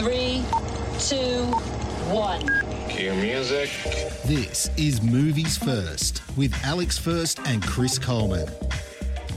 [0.00, 1.44] Five, four, three, two,
[2.10, 2.88] one.
[2.88, 3.68] Cue music.
[4.24, 8.48] This is Movies First with Alex First and Chris Coleman.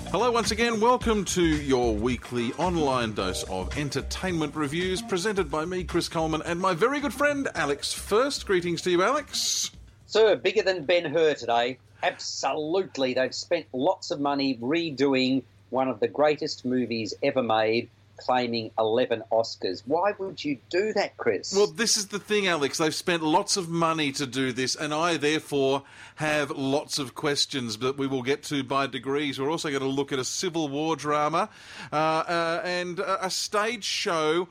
[0.09, 0.79] Hello, once again.
[0.79, 6.61] Welcome to your weekly online dose of entertainment reviews presented by me, Chris Coleman, and
[6.61, 8.45] my very good friend, Alex First.
[8.45, 9.71] Greetings to you, Alex.
[10.05, 11.77] Sir, bigger than Ben Hur today.
[12.03, 13.13] Absolutely.
[13.13, 19.23] They've spent lots of money redoing one of the greatest movies ever made, claiming 11
[19.31, 19.83] Oscars.
[19.85, 21.53] Why would you do that, Chris?
[21.55, 22.77] Well, this is the thing, Alex.
[22.77, 25.83] They've spent lots of money to do this, and I therefore
[26.15, 29.39] have lots of questions that we will get to by degrees.
[29.39, 31.49] We're also going to look at a Civil War drama
[31.91, 34.47] uh, uh, and a stage show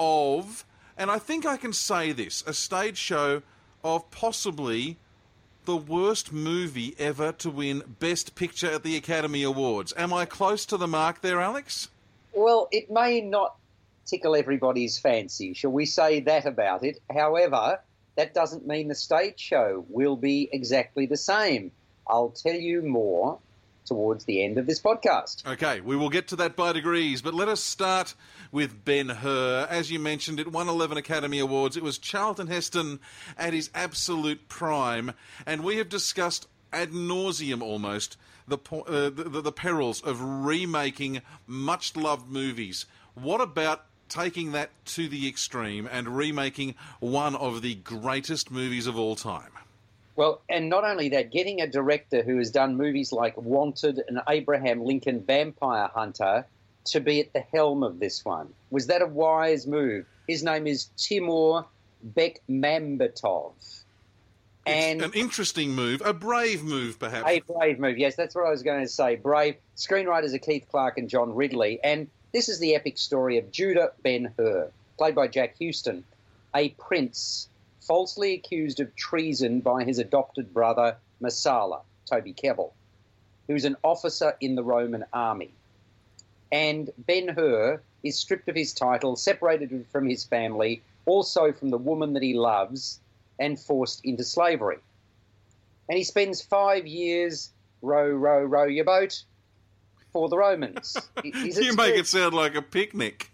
[0.00, 0.64] of,
[0.96, 3.42] and I think I can say this, a stage show
[3.84, 4.98] of possibly
[5.64, 9.92] the worst movie ever to win Best Picture at the Academy Awards.
[9.96, 11.88] Am I close to the mark there, Alex?
[12.32, 13.56] Well, it may not
[14.06, 17.00] tickle everybody's fancy, shall we say that about it?
[17.12, 17.80] However,
[18.16, 21.72] that doesn't mean the stage show will be exactly the same.
[22.06, 23.38] I'll tell you more
[23.84, 25.46] towards the end of this podcast.
[25.46, 28.14] Okay, we will get to that by degrees, but let us start
[28.50, 29.66] with Ben Hur.
[29.68, 31.76] As you mentioned, it won 11 Academy Awards.
[31.76, 33.00] It was Charlton Heston
[33.36, 35.12] at his absolute prime,
[35.46, 38.16] and we have discussed ad nauseum almost
[38.48, 42.86] the, uh, the, the perils of remaking much loved movies.
[43.14, 48.98] What about taking that to the extreme and remaking one of the greatest movies of
[48.98, 49.50] all time?
[50.14, 54.20] Well, and not only that, getting a director who has done movies like Wanted and
[54.28, 56.44] Abraham Lincoln Vampire Hunter
[56.86, 58.52] to be at the helm of this one.
[58.70, 60.04] Was that a wise move?
[60.28, 61.64] His name is Timur
[62.06, 63.81] Bekmambetov.
[64.64, 67.28] And it's an interesting move, a brave move, perhaps.
[67.28, 69.16] A brave move, yes, that's what I was going to say.
[69.16, 69.56] Brave.
[69.76, 71.80] Screenwriters are Keith Clarke and John Ridley.
[71.82, 76.04] And this is the epic story of Judah Ben Hur, played by Jack Huston,
[76.54, 77.48] a prince
[77.80, 82.70] falsely accused of treason by his adopted brother, Messala, Toby Kebbell,
[83.48, 85.50] who's an officer in the Roman army.
[86.52, 91.78] And Ben Hur is stripped of his title, separated from his family, also from the
[91.78, 93.00] woman that he loves,
[93.38, 94.78] and forced into slavery.
[95.88, 97.50] And he spends five years
[97.82, 99.22] row, row, row your boat
[100.12, 100.96] for the Romans.
[101.24, 103.30] you make it sound like a picnic.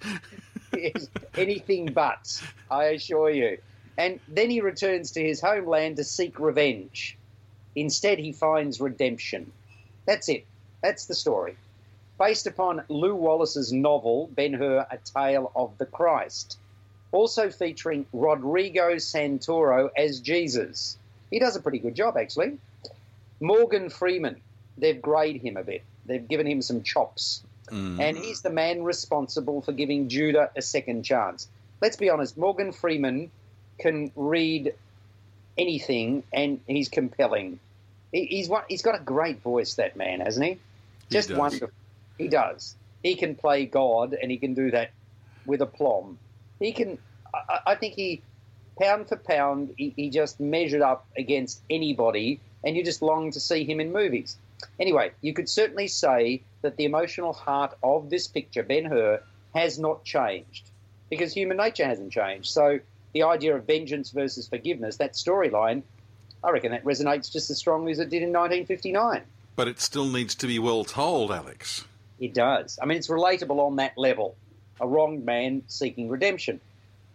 [1.37, 3.58] anything but, I assure you.
[3.97, 7.16] And then he returns to his homeland to seek revenge.
[7.75, 9.53] Instead, he finds redemption.
[10.06, 10.47] That's it.
[10.82, 11.56] That's the story.
[12.19, 16.58] Based upon Lew Wallace's novel, Ben Hur, A Tale of the Christ.
[17.12, 20.98] Also featuring Rodrigo Santoro as Jesus.
[21.30, 22.58] He does a pretty good job, actually.
[23.41, 24.41] Morgan Freeman,
[24.76, 25.82] they've grayed him a bit.
[26.06, 27.42] They've given him some chops.
[27.70, 28.00] Mm.
[28.00, 31.48] And he's the man responsible for giving Judah a second chance.
[31.80, 33.30] Let's be honest, Morgan Freeman
[33.78, 34.75] can read
[35.56, 37.60] anything, and he's compelling.
[38.12, 40.58] He, he's one, he's got a great voice, that man, hasn't he?
[41.10, 41.70] Just he wonderful.
[42.16, 42.75] He does.
[43.02, 44.90] He can play God, and he can do that
[45.46, 46.19] with aplomb.
[46.60, 46.98] He can.
[47.34, 48.22] I, I think he,
[48.80, 53.41] pound for pound, he, he just measured up against anybody, and you just long to
[53.41, 54.36] see him in movies.
[54.80, 59.22] Anyway, you could certainly say that the emotional heart of this picture, Ben Hur,
[59.54, 60.69] has not changed
[61.10, 62.50] because human nature hasn't changed.
[62.50, 62.80] So
[63.12, 65.82] the idea of vengeance versus forgiveness, that storyline,
[66.42, 69.22] I reckon that resonates just as strongly as it did in 1959.
[69.56, 71.84] But it still needs to be well told, Alex.
[72.20, 72.78] It does.
[72.80, 74.36] I mean, it's relatable on that level.
[74.80, 76.60] A wronged man seeking redemption.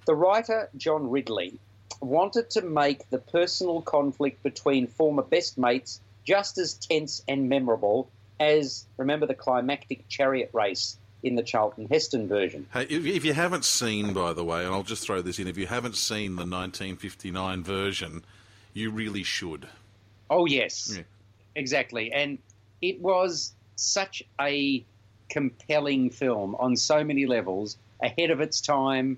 [0.05, 1.57] The writer, John Ridley,
[2.01, 8.09] wanted to make the personal conflict between former best mates just as tense and memorable
[8.39, 12.67] as, remember, the climactic chariot race in the Charlton Heston version.
[12.73, 15.57] Hey, if, you haven't seen, by the way, and I'll just throw this in, if
[15.57, 18.25] you haven't seen the 1959 version,
[18.73, 19.67] you really should.
[20.29, 20.93] Oh, yes.
[20.95, 21.03] Yeah.
[21.55, 22.11] Exactly.
[22.11, 22.39] And
[22.81, 24.83] it was such a
[25.33, 29.17] compelling film on so many levels, ahead of its time.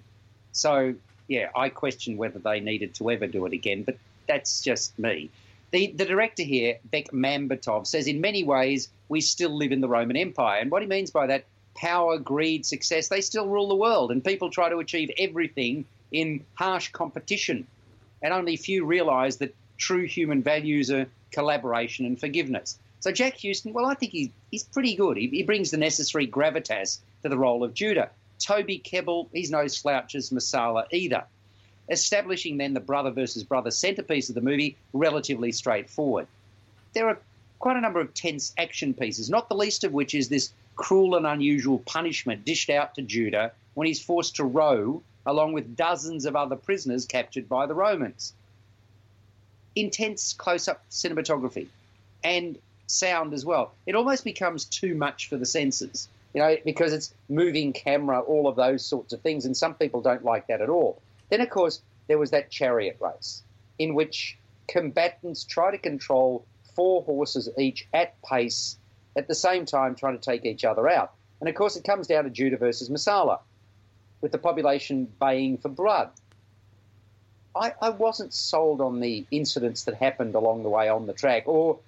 [0.54, 0.96] So,
[1.28, 5.30] yeah, I question whether they needed to ever do it again, but that's just me.
[5.72, 10.16] The, the director here, Bekmambetov, says in many ways we still live in the Roman
[10.16, 10.62] Empire.
[10.62, 11.44] And what he means by that
[11.76, 14.10] power, greed, success, they still rule the world.
[14.10, 15.84] And people try to achieve everything
[16.14, 17.68] in harsh competition.
[18.24, 22.80] And only few realize that true human values are collaboration and forgiveness.
[23.06, 25.16] So Jack Huston, well, I think he's, he's pretty good.
[25.16, 28.10] He, he brings the necessary gravitas to the role of Judah.
[28.40, 31.24] Toby Kebbell, he's no slouch as Messala either.
[31.88, 36.26] Establishing then the brother versus brother centerpiece of the movie, relatively straightforward.
[36.94, 37.20] There are
[37.60, 41.14] quite a number of tense action pieces, not the least of which is this cruel
[41.14, 46.26] and unusual punishment dished out to Judah when he's forced to row along with dozens
[46.26, 48.34] of other prisoners captured by the Romans.
[49.76, 51.68] Intense close up cinematography
[52.24, 53.74] and sound as well.
[53.86, 58.48] It almost becomes too much for the senses, you know, because it's moving camera, all
[58.48, 61.02] of those sorts of things, and some people don't like that at all.
[61.30, 63.44] Then, of course, there was that chariot race
[63.80, 64.38] in which
[64.68, 66.46] combatants try to control
[66.76, 68.78] four horses each at pace
[69.16, 71.14] at the same time trying to take each other out.
[71.40, 73.40] And of course, it comes down to Judah versus Messala,
[74.22, 76.10] with the population baying for blood.
[77.56, 81.44] I, I wasn't sold on the incidents that happened along the way on the track,
[81.48, 81.80] or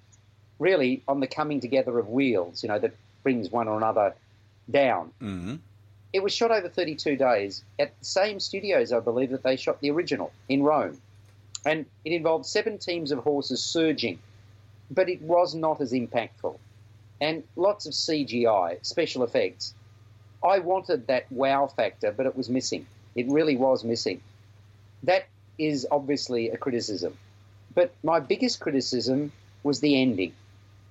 [0.58, 4.14] really on the coming together of wheels, you know, that brings one or another
[4.70, 5.12] down.
[5.20, 5.56] Mm-hmm.
[6.12, 9.80] It was shot over 32 days at the same studios, I believe, that they shot
[9.80, 11.00] the original in Rome.
[11.66, 14.18] And it involved seven teams of horses surging,
[14.90, 16.56] but it was not as impactful.
[17.20, 19.74] And lots of CGI, special effects.
[20.42, 22.86] I wanted that wow factor, but it was missing.
[23.14, 24.20] It really was missing.
[25.02, 25.26] That
[25.58, 27.18] is obviously a criticism.
[27.74, 29.32] But my biggest criticism
[29.62, 30.32] was the ending.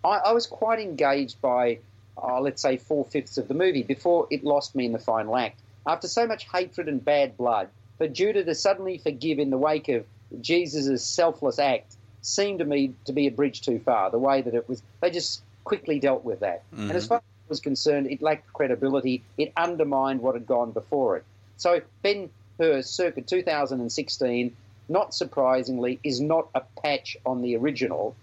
[0.08, 1.80] I, I was quite engaged by,
[2.22, 5.38] uh, let's say, four fifths of the movie before it lost me in the final
[5.38, 5.60] act.
[5.86, 9.90] After so much hatred and bad blood, for Judah to suddenly forgive in the wake
[9.90, 10.06] of
[10.42, 14.12] Jesus' selfless act seemed to me to be a bridge too far.
[14.12, 16.64] The way that it was, they just quickly dealt with that.
[16.72, 16.90] Mm-hmm.
[16.90, 19.24] And as far as I was concerned, it lacked credibility.
[19.38, 21.26] It undermined what had gone before it.
[21.58, 24.56] So Ben Hur, circa 2016,
[24.90, 28.16] not surprisingly, is not a patch on the original.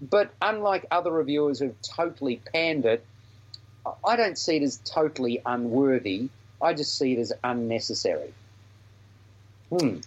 [0.00, 3.04] But unlike other reviewers who've totally panned it,
[4.06, 6.28] I don't see it as totally unworthy.
[6.60, 8.32] I just see it as unnecessary.
[9.70, 9.98] Hmm.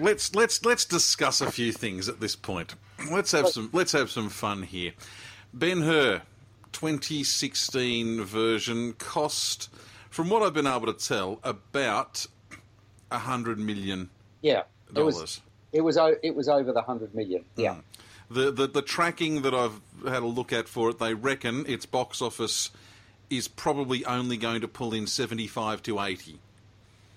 [0.00, 2.74] Let's let's let's discuss a few things at this point.
[3.10, 4.92] Let's have some let's have some fun here.
[5.52, 6.22] Ben Hur,
[6.72, 9.68] 2016 version cost,
[10.10, 12.26] from what I've been able to tell, about
[13.10, 14.10] a hundred million
[14.42, 14.62] Yeah,
[14.94, 15.40] it was
[15.72, 17.44] it was it was over the hundred million.
[17.56, 17.76] Yeah,
[18.28, 21.86] The, the the tracking that I've had a look at for it, they reckon its
[21.86, 22.70] box office
[23.30, 26.38] is probably only going to pull in 75 to 80.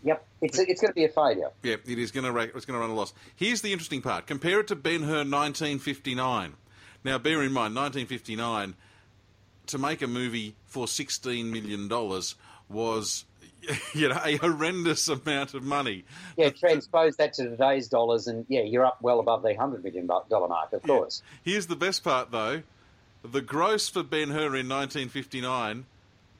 [0.03, 0.25] yep.
[0.41, 1.49] It's it's going to be a failure.
[1.63, 3.13] Yeah, it is going to it's going to run a loss.
[3.35, 6.53] Here's the interesting part: compare it to Ben Hur 1959.
[7.03, 8.75] Now, bear in mind, 1959
[9.67, 12.35] to make a movie for 16 million dollars
[12.69, 13.25] was,
[13.93, 16.03] you know, a horrendous amount of money.
[16.37, 20.07] Yeah, transpose that to today's dollars, and yeah, you're up well above the hundred million
[20.07, 21.21] dollar mark, of course.
[21.43, 22.63] Here's the best part, though:
[23.23, 25.85] the gross for Ben Hur in 1959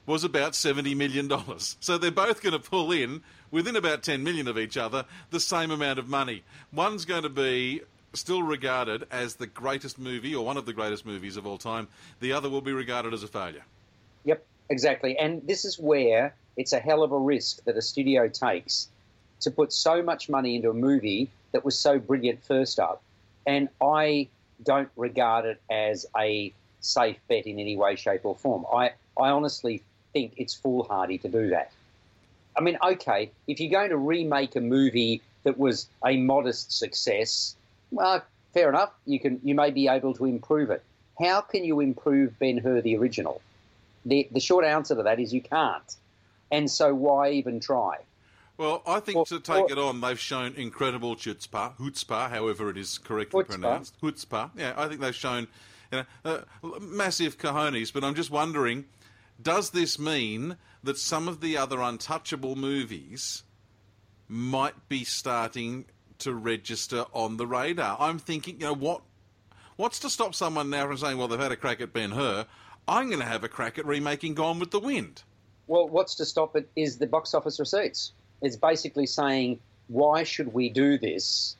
[0.05, 1.77] was about 70 million dollars.
[1.79, 5.39] So they're both going to pull in within about 10 million of each other the
[5.39, 6.43] same amount of money.
[6.73, 7.81] One's going to be
[8.13, 11.87] still regarded as the greatest movie or one of the greatest movies of all time.
[12.21, 13.63] The other will be regarded as a failure.
[14.25, 15.17] Yep, exactly.
[15.17, 18.89] And this is where it's a hell of a risk that a studio takes
[19.41, 23.01] to put so much money into a movie that was so brilliant first up.
[23.45, 24.27] And I
[24.63, 28.65] don't regard it as a safe bet in any way, shape, or form.
[28.73, 29.81] I, I honestly
[30.13, 31.71] think it's foolhardy to do that.
[32.57, 37.55] I mean, okay, if you're going to remake a movie that was a modest success,
[37.91, 38.91] well, fair enough.
[39.05, 40.83] You can you may be able to improve it.
[41.19, 43.41] How can you improve Ben Hur the original?
[44.05, 45.95] The the short answer to that is you can't.
[46.51, 47.97] And so why even try?
[48.57, 52.97] Well, I think to take it on, they've shown incredible chutzpah, chutzpah, however it is
[52.97, 53.99] correctly pronounced.
[54.01, 54.51] Chutzpah.
[54.57, 55.47] Yeah, I think they've shown
[55.93, 58.83] you know, uh, massive cojones, but I'm just wondering,
[59.41, 63.43] does this mean that some of the other untouchable movies
[64.27, 65.85] might be starting
[66.19, 67.95] to register on the radar?
[67.97, 69.01] I'm thinking, you know, what
[69.77, 72.45] what's to stop someone now from saying, well, they've had a crack at Ben Hur,
[72.89, 75.21] I'm going to have a crack at remaking Gone with the Wind.
[75.67, 78.11] Well, what's to stop it is the box office receipts.
[78.41, 81.55] It's basically saying, why should we do this?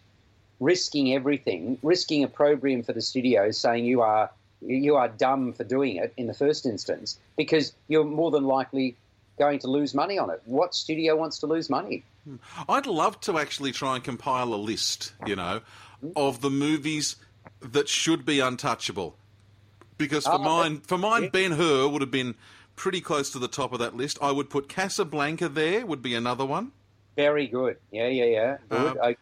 [0.59, 4.31] Risking everything, risking opprobrium for the studios, saying you are
[4.62, 8.98] you are dumb for doing it in the first instance because you're more than likely
[9.38, 10.41] going to lose money on it.
[10.45, 12.03] What studio wants to lose money?
[12.25, 12.36] Hmm.
[12.67, 15.62] I'd love to actually try and compile a list, you know,
[16.15, 17.15] of the movies
[17.62, 19.15] that should be untouchable.
[20.00, 21.29] Because for Ah, mine, for mine, yeah.
[21.29, 22.34] Ben Hur would have been
[22.75, 24.18] pretty close to the top of that list.
[24.22, 25.86] I would put Casablanca there.
[25.86, 26.72] Would be another one.
[27.15, 27.77] Very good.
[27.91, 28.58] Yeah, yeah, yeah.
[28.70, 28.98] Good.
[28.98, 29.15] Uh, okay.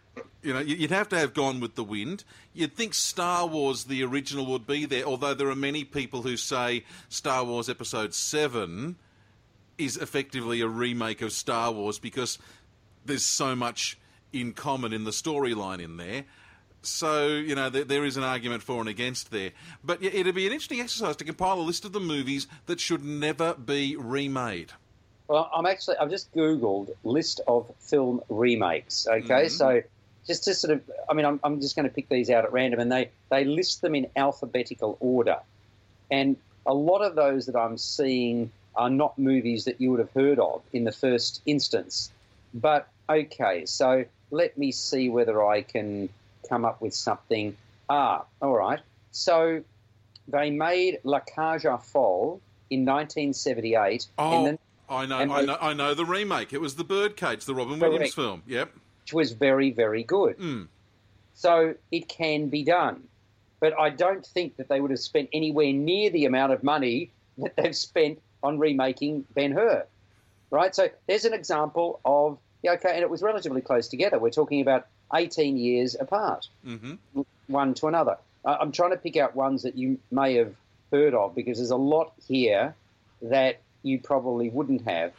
[0.44, 2.24] You know, you'd have to have gone with the wind.
[2.54, 6.38] You'd think Star Wars, the original, would be there, although there are many people who
[6.38, 8.96] say Star Wars Episode 7
[9.80, 12.38] is effectively a remake of Star Wars because
[13.04, 13.98] there's so much
[14.32, 16.24] in common in the storyline in there.
[16.88, 19.52] So, you know, there, there is an argument for and against there.
[19.84, 23.04] But it'd be an interesting exercise to compile a list of the movies that should
[23.04, 24.72] never be remade.
[25.28, 29.08] Well, I'm actually I've just googled list of film remakes.
[29.08, 29.52] Okay, Mhm.
[29.52, 29.82] so
[30.26, 32.54] just to sort of, I mean, I'm, I'm just going to pick these out at
[32.54, 35.40] random, and they they list them in alphabetical order,
[36.10, 40.12] and a lot of those that I'm seeing are not movies that you would have
[40.12, 42.10] heard of in the first instance.
[42.54, 46.10] But okay, so let me see whether I can
[46.48, 47.56] come up with something.
[47.90, 48.80] Ah, all right.
[49.12, 49.64] So
[50.28, 52.40] they made La Cage aux Folles
[52.70, 54.08] in 1978.
[54.18, 54.58] Oh,
[54.90, 56.54] I know, I know, I know the remake.
[56.54, 57.92] It was the Birdcage, the Robin Correct.
[57.92, 58.44] Williams film.
[58.48, 58.72] Yep.
[59.08, 60.38] which was very, very good.
[60.38, 60.68] Mm.
[61.34, 63.04] So it can be done.
[63.62, 67.12] But I don't think that they would have spent anywhere near the amount of money
[67.38, 69.86] that they've spent on remaking Ben Hur.
[70.52, 70.76] Right?
[70.76, 74.20] So there's an example of, yeah, okay, and it was relatively close together.
[74.20, 76.96] We're talking about 18 years apart, hmm
[77.48, 78.18] one to another.
[78.44, 80.54] I'm trying to pick out ones that you may have
[80.92, 82.76] heard of because there's a lot here
[83.22, 85.14] that you probably wouldn't have.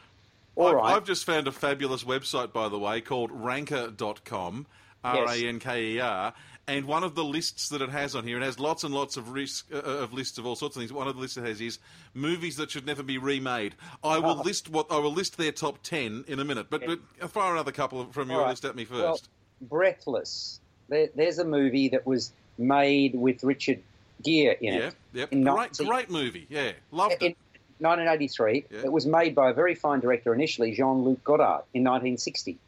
[0.56, 0.96] All I've, right.
[0.96, 4.66] I've just found a fabulous website, by the way, called ranker.com,
[5.04, 6.34] R A N K E R.
[6.66, 9.16] And one of the lists that it has on here, it has lots and lots
[9.16, 10.92] of risk, uh, of lists of all sorts of things.
[10.92, 11.78] One of the lists it has is
[12.12, 13.74] movies that should never be remade.
[14.04, 14.42] I will Oh.
[14.42, 17.72] list what I will list their top ten in a minute, but, but fire another
[17.72, 18.50] couple from your All right.
[18.50, 19.02] list at me first.
[19.02, 19.18] Well,
[19.60, 20.60] Breathless.
[20.88, 23.82] There, there's a movie that was made with Richard
[24.24, 24.94] Gere in yeah, it.
[25.12, 26.46] yep, in great, 19 great movie.
[26.48, 27.36] Yeah, loved In it.
[27.80, 28.80] 1983, Yeah.
[28.84, 32.58] it was made by a very fine director initially, Jean-Luc Godard, in 1960.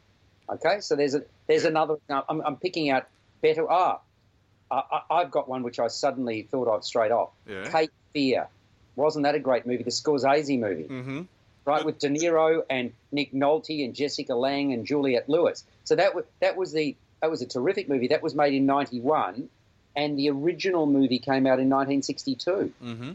[0.49, 1.95] Okay, so there's a there's another.
[2.09, 3.07] Now I'm, I'm picking out
[3.41, 3.69] better.
[3.69, 3.99] Ah,
[4.69, 7.29] I, I- I've got one which I suddenly thought of straight off.
[7.47, 7.69] Yeah.
[7.69, 8.47] Cape Fear.
[8.97, 9.83] Wasn't that a great movie?
[9.83, 11.21] The Scorsese movie hmm
[11.65, 15.63] right, with De Niro and Nick Nolte and Jessica Lange and Juliette Lewis.
[15.83, 18.07] So that was that was the that was a terrific movie.
[18.07, 19.49] That was made in '91,
[19.95, 22.73] and the original movie came out in 1962.
[22.81, 23.11] hmm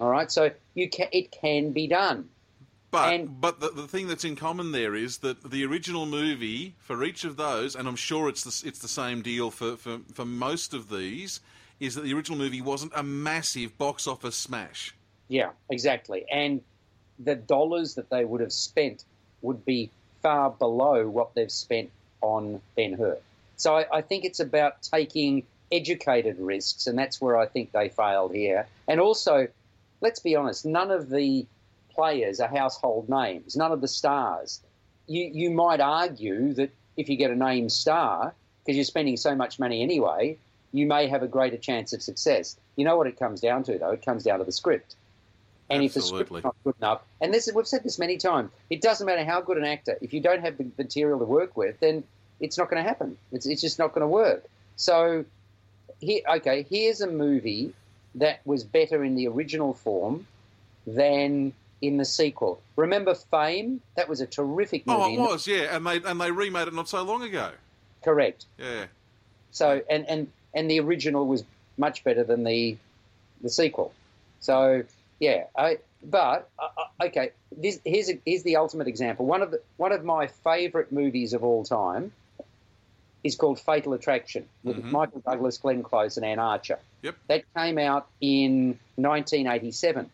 [0.00, 2.28] All right, so you can it can be done.
[2.90, 6.74] But And- but the, the thing that's in common there is that the original movie
[6.78, 9.98] for each of those, and I'm sure it's the, it's the same deal for, for,
[10.14, 11.40] for most of these,
[11.80, 14.94] is that the original movie wasn't a massive box office smash.
[15.28, 16.24] Yeah, exactly.
[16.32, 16.62] And
[17.18, 19.04] the dollars that they would have spent
[19.42, 19.90] would be
[20.22, 23.18] far below what they've spent on Ben Hur.
[23.56, 27.88] So I, I think it's about taking educated risks, and that's where I think they
[27.88, 28.66] failed here.
[28.86, 29.48] And also,
[30.00, 31.46] let's be honest, none of the
[31.90, 34.60] players are household names, none of the stars.
[35.06, 39.34] You, you might argue that if you get a name star, because you're spending so
[39.34, 40.36] much money anyway,
[40.72, 42.56] you may have a greater chance of success.
[42.76, 43.92] You know what it comes down to, though?
[43.92, 44.96] It comes down to the script.
[45.68, 48.50] And if the script's not good enough, and this is, we've said this many times,
[48.70, 49.98] it doesn't matter how good an actor.
[50.00, 52.04] If you don't have the material to work with, then
[52.38, 53.16] it's not going to happen.
[53.32, 54.44] It's, it's just not going to work.
[54.76, 55.24] So,
[55.98, 57.72] here, okay, here's a movie
[58.16, 60.26] that was better in the original form
[60.86, 62.60] than in the sequel.
[62.76, 63.80] Remember Fame?
[63.96, 65.18] That was a terrific oh, movie.
[65.20, 67.50] Oh, it was, yeah, and they and they remade it not so long ago.
[68.02, 68.46] correct.
[68.58, 68.86] Yeah,
[69.50, 71.44] So and and and the original was
[71.76, 72.76] much better than the
[73.42, 73.92] the sequel.
[74.40, 74.84] So
[75.20, 76.62] yeah, I, but uh,
[77.00, 79.26] uh, okay, this, here's a, here's the ultimate example.
[79.26, 82.12] One of the, one of my favourite movies of all time
[83.24, 84.90] is called Fatal Attraction with Mhm.
[84.92, 86.78] Michael Douglas, Glenn Close, and Anne Archer.
[87.02, 87.16] Yep.
[87.28, 90.10] That came out in 1987.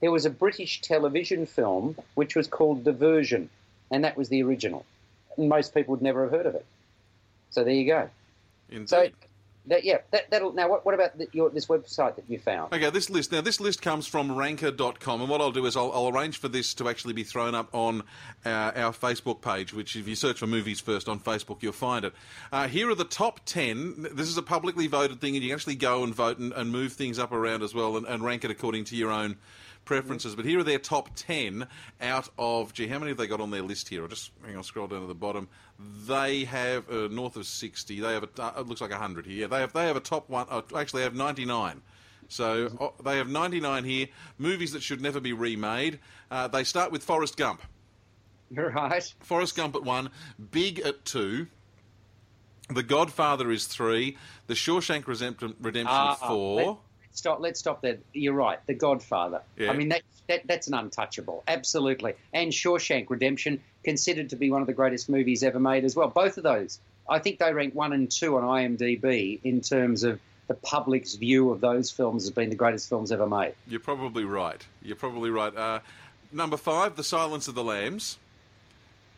[0.00, 3.48] There was a British television film which was called Diversion,
[3.90, 4.84] and that was the original.
[5.38, 6.66] Most people would never have heard of it.
[7.50, 8.10] So there you go.
[8.70, 8.88] indeed.
[8.88, 9.08] So,
[9.66, 10.52] that, yeah, that, that'll.
[10.52, 12.72] Now, what, what about the, your, this website that you found?
[12.72, 13.30] Okay, this list.
[13.30, 16.48] Now, this list comes from ranker.com, and what I'll do is I'll, I'll arrange for
[16.48, 18.02] this to actually be thrown up on
[18.44, 22.04] our, our Facebook page, which, if you search for movies first on Facebook, you'll find
[22.04, 22.12] it.
[22.50, 24.08] Uh, here are the top 10.
[24.12, 26.72] This is a publicly voted thing, and you can actually go and vote and, and
[26.72, 29.36] move things up around as well and, and rank it according to your own
[29.84, 30.34] preferences.
[30.34, 31.66] But here are their top 10
[32.00, 34.02] out of, gee, how many have they got on their list here?
[34.02, 35.48] I'll just, hang on, scroll down to the bottom.
[36.06, 38.00] They have uh, north of 60.
[38.00, 39.42] They have, a, uh, it looks like 100 here.
[39.42, 41.82] Yeah, they have, they have a top one, uh, actually, they have 99.
[42.28, 44.06] So oh, they have 99 here.
[44.38, 45.98] Movies that should never be remade.
[46.30, 47.62] Uh, they start with Forrest Gump.
[48.54, 49.14] Right.
[49.20, 50.10] Forrest Gump at one,
[50.50, 51.46] Big at two,
[52.68, 56.78] The Godfather is three, The Shawshank Redemption, Redemption Ah, four.
[57.12, 57.40] Stop.
[57.40, 57.98] Let's stop there.
[58.12, 58.58] You're right.
[58.66, 59.42] The Godfather.
[59.56, 59.70] Yeah.
[59.70, 61.44] I mean, that, that that's an untouchable.
[61.46, 62.14] Absolutely.
[62.32, 66.08] And Shawshank Redemption, considered to be one of the greatest movies ever made as well.
[66.08, 66.78] Both of those,
[67.08, 71.50] I think they rank one and two on IMDb in terms of the public's view
[71.50, 73.54] of those films as being the greatest films ever made.
[73.66, 74.64] You're probably right.
[74.82, 75.54] You're probably right.
[75.54, 75.80] Uh,
[76.32, 78.18] number five, The Silence of the Lambs.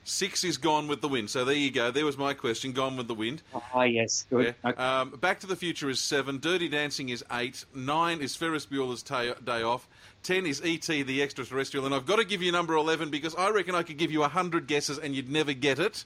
[0.06, 1.30] Six is Gone with the Wind.
[1.30, 1.90] So there you go.
[1.90, 2.72] There was my question.
[2.72, 3.42] Gone with the Wind.
[3.54, 4.54] Ah, yes, good.
[4.62, 4.70] Yeah.
[4.70, 4.82] Okay.
[4.82, 6.38] Um, Back to the Future is seven.
[6.38, 7.64] Dirty Dancing is eight.
[7.74, 9.88] Nine is Ferris Bueller's Ta- Day Off.
[10.22, 11.02] Ten is E.T.
[11.04, 11.86] the Extraterrestrial.
[11.86, 14.20] And I've got to give you number 11 because I reckon I could give you
[14.20, 16.04] 100 guesses and you'd never get it.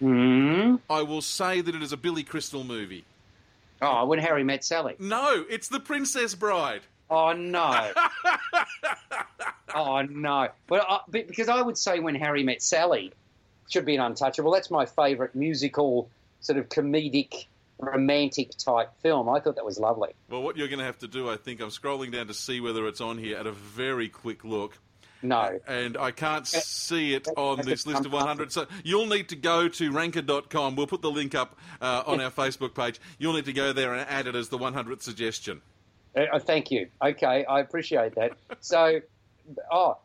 [0.00, 0.76] Hmm?
[0.88, 3.04] I will say that it is a Billy Crystal movie.
[3.82, 4.94] Oh, when Harry met Sally.
[4.98, 6.82] No, it's The Princess Bride.
[7.10, 7.92] Oh no.
[9.74, 10.48] oh no.
[10.66, 13.12] But, I, because I would say when Harry met Sally
[13.70, 14.52] should be an untouchable.
[14.52, 16.10] That's my favourite musical
[16.40, 17.46] sort of comedic
[17.78, 19.28] romantic type film.
[19.28, 20.10] I thought that was lovely.
[20.28, 22.60] Well, what you're going to have to do, I think, I'm scrolling down to see
[22.60, 24.78] whether it's on here at a very quick look.
[25.22, 25.58] No.
[25.66, 28.52] And I can't see it on this list of 100.
[28.52, 30.76] So you'll need to go to ranker.com.
[30.76, 33.00] We'll put the link up uh, on our Facebook page.
[33.18, 35.60] You'll need to go there and add it as the 100th suggestion.
[36.16, 36.88] Uh, uh, thank you.
[37.02, 38.32] Okay, I appreciate that.
[38.60, 39.00] So,
[39.70, 39.98] oh,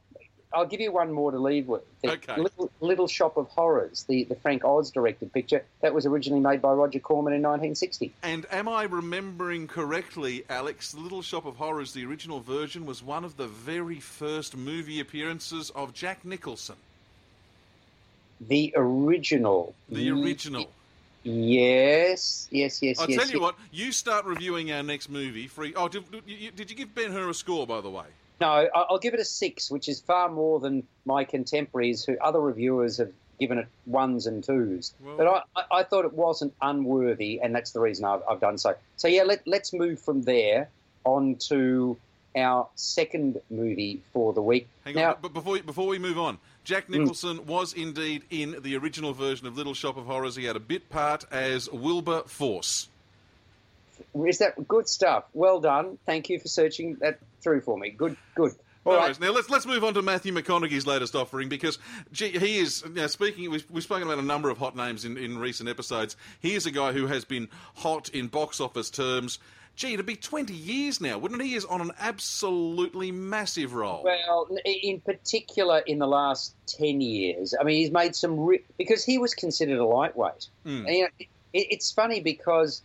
[0.54, 1.82] I'll give you one more to leave with.
[2.02, 2.40] The Okay.
[2.40, 6.62] Little, Little Shop of Horrors, the, the Frank Oz directed picture, that was originally made
[6.62, 8.14] by Roger Corman in 1960.
[8.22, 10.94] And am I remembering correctly, Alex?
[10.94, 15.72] Little Shop of Horrors, the original version, was one of the very first movie appearances
[15.72, 16.76] of Jack Nicholson.
[18.42, 19.74] The original.
[19.90, 20.70] The original.
[21.24, 23.00] Yes, yes, yes, yes.
[23.00, 23.20] I'll yes.
[23.20, 23.42] tell you yes.
[23.42, 25.48] what, you start reviewing our next movie.
[25.48, 25.74] Free.
[25.76, 28.06] Oh, did, did you, did you give Ben Hur a score, by the way?
[28.42, 32.18] No, I- I'll give it a six, which is far more than my contemporaries, who
[32.20, 34.94] other reviewers have given it ones and twos.
[35.02, 38.40] Well- but I, I, I thought it wasn't unworthy, and that's the reason I've, I've
[38.40, 38.76] done so.
[38.98, 40.70] So yeah, let, let's move from there
[41.06, 41.98] on to
[42.36, 44.68] our second movie for the week.
[44.86, 46.94] Hang now, on, but before before we move on, Jack hmm.
[46.94, 50.36] Nicholson was indeed in the original version of Little Shop of Horrors.
[50.36, 52.90] He had a bit part as Wilbur Force.
[54.26, 55.26] is that good stuff?
[55.34, 55.98] Well done.
[56.06, 57.90] Thank you for searching that through for me.
[57.92, 58.54] Good, good.
[58.86, 59.20] All No right.
[59.20, 61.80] Now let's let's move on to Matthew McConaughey's latest offering because
[62.12, 62.84] gee, he is.
[62.86, 65.70] You know, speaking, we've, we've spoken about a number of hot names in, in recent
[65.70, 66.18] episodes.
[66.42, 69.40] He is a guy who has been hot in box office terms.
[69.76, 71.46] Gee, it'd be twenty years now, wouldn't it?
[71.46, 71.56] he?
[71.56, 74.04] Is on an absolutely massive roll.
[74.04, 79.04] Well, in particular, in the last ten years, I mean, he's made some re- because
[79.04, 80.48] he was considered a lightweight.
[80.64, 80.86] Hmm.
[80.86, 82.84] And, you know, it, it's funny because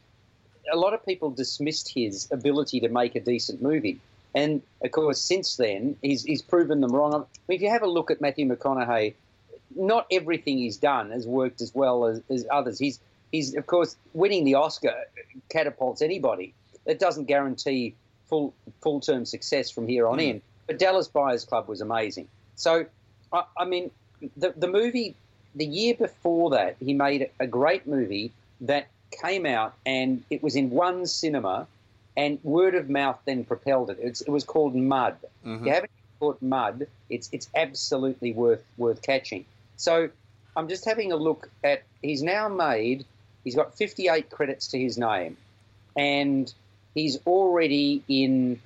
[0.72, 4.01] a lot of people dismissed his ability to make a decent movie,
[4.35, 7.14] and of course, since then, he's he's proven them wrong.
[7.14, 9.12] I mean, if you have a look at Matthew McConaughey,
[9.77, 12.79] not everything he's done has worked as well as, as others.
[12.79, 12.98] He's
[13.31, 14.94] he's of course winning the Oscar
[15.51, 16.55] catapults anybody.
[16.88, 17.94] It doesn't guarantee
[18.29, 20.20] full full term success from here on hmm.
[20.20, 20.42] in.
[20.66, 22.29] But Dallas Buyers Club was amazing.
[22.57, 22.87] So,
[23.33, 23.90] I, I mean,
[24.37, 25.14] the the movie
[25.55, 28.88] the year before that he made a great movie that
[29.22, 31.66] came out and it was in one cinema,
[32.16, 33.98] and word of mouth then propelled it.
[34.01, 35.16] It's, it was called Mud.
[35.44, 35.55] Mm-hmm.
[35.55, 39.44] If you haven't caught Mud, it's it's absolutely worth worth catching.
[39.77, 40.11] So
[40.57, 41.83] I'm just having a look at.
[42.03, 43.05] He's now made.
[43.44, 45.37] He's got 58 credits to his name,
[45.96, 46.53] and
[46.94, 48.61] he's already in.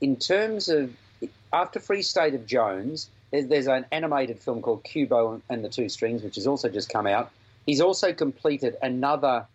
[0.00, 0.92] In terms of
[1.52, 6.22] after Free State of Jones, there's, an animated film called Kubo and the Two Strings,
[6.22, 7.30] which has also just come out.
[7.66, 9.46] He's also completed another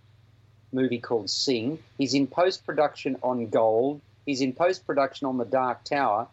[0.71, 1.80] movie called Sing.
[1.97, 4.02] He's in post production on Gold.
[4.25, 6.28] He's in post production on The Dark Tower.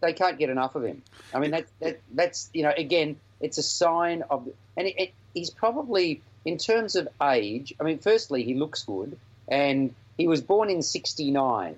[0.00, 1.02] They can't get enough of him.
[1.32, 5.12] I mean, that, that that's you know, again, it's a sign of, and it, it,
[5.32, 7.72] he's probably in terms of age.
[7.80, 11.76] I mean, firstly, he looks good, and he was born in '69.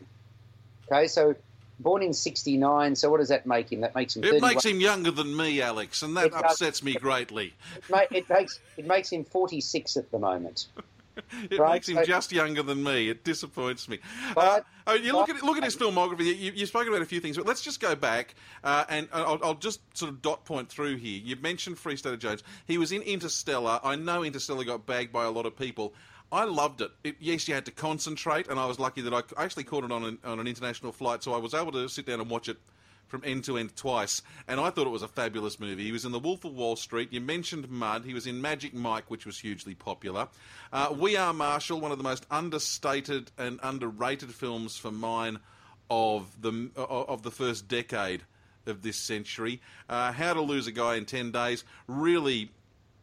[0.91, 1.35] Okay, so
[1.81, 2.97] born in '69.
[2.97, 3.81] So what does that make him?
[3.81, 4.25] That makes him.
[4.25, 4.51] It 31.
[4.55, 6.43] makes him younger than me, Alex, and that It does.
[6.43, 7.55] upsets me greatly.
[7.77, 10.67] It, ma- it makes it makes him 46 at the moment.
[11.51, 13.09] It Right, makes him so- just younger than me.
[13.09, 14.01] It disappoints me.
[14.35, 16.27] But- uh, oh, you look but- at look at his filmography.
[16.27, 19.39] You, you've spoken about a few things, but let's just go back uh, and I'll,
[19.43, 21.19] I'll just sort of dot point through here.
[21.25, 22.43] You mentioned Free State of Jones.
[22.67, 23.81] He was in Interstellar.
[23.83, 25.95] I know Interstellar got bagged by a lot of people.
[26.33, 26.91] I loved it.
[27.05, 27.17] it.
[27.21, 30.05] Yes, you had to concentrate, and I was lucky that I actually caught it on
[30.05, 32.59] an, on an international flight, so I was able to sit down and watch it
[33.07, 35.85] from end to end twice, and I thought it was a fabulous movie.
[35.85, 37.13] He was in The Wolf of Wall Street.
[37.13, 38.05] You mentioned Mud.
[38.05, 40.27] He was in Magic Mike, which was hugely popular.
[40.73, 45.39] Uh, we Are Marshall, one of the most understated and underrated films for mine
[45.89, 48.23] of the of the first decade
[48.67, 49.61] of this century.
[49.89, 51.63] Uh, How to Lose a Guy in Ten Days.
[51.87, 52.51] Really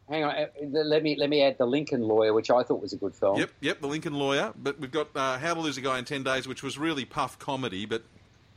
[0.08, 0.34] hang on.
[0.34, 3.14] uh, Let me let me add the Lincoln Lawyer, which I thought was a good
[3.14, 3.38] film.
[3.38, 4.52] Yep, yep, The Lincoln Lawyer.
[4.56, 7.04] But we've got uh, How to Lose a Guy in 10 Days, which was really
[7.04, 8.02] puff comedy, but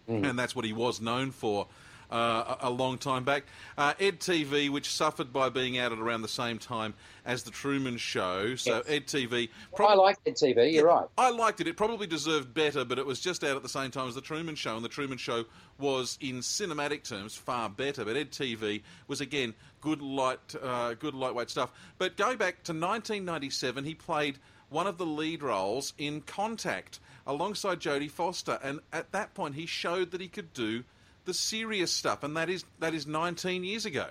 [0.07, 1.67] and that's what he was known for
[2.11, 3.43] uh, a, a long time back.
[3.77, 6.93] Uh, Ed TV, which suffered by being out at around the same time
[7.25, 8.55] as The Truman Show.
[8.55, 8.85] So Yes.
[8.87, 9.49] Ed TV.
[9.79, 10.73] I liked it, TV.
[10.73, 11.07] You're right.
[11.17, 11.67] I liked it.
[11.67, 14.21] It probably deserved better, but it was just out at the same time as The
[14.21, 15.45] Truman Show, and The Truman Show
[15.79, 18.05] was, in cinematic terms, far better.
[18.05, 21.71] But Ed TV was again good light, uh, good lightweight stuff.
[21.97, 24.39] But going back to 1997, he played
[24.69, 29.65] one of the lead roles in Contact alongside Jodie Foster, and at that point, he
[29.65, 30.83] showed that he could do
[31.27, 34.07] the serious stuff, and that is that is 19 years ago.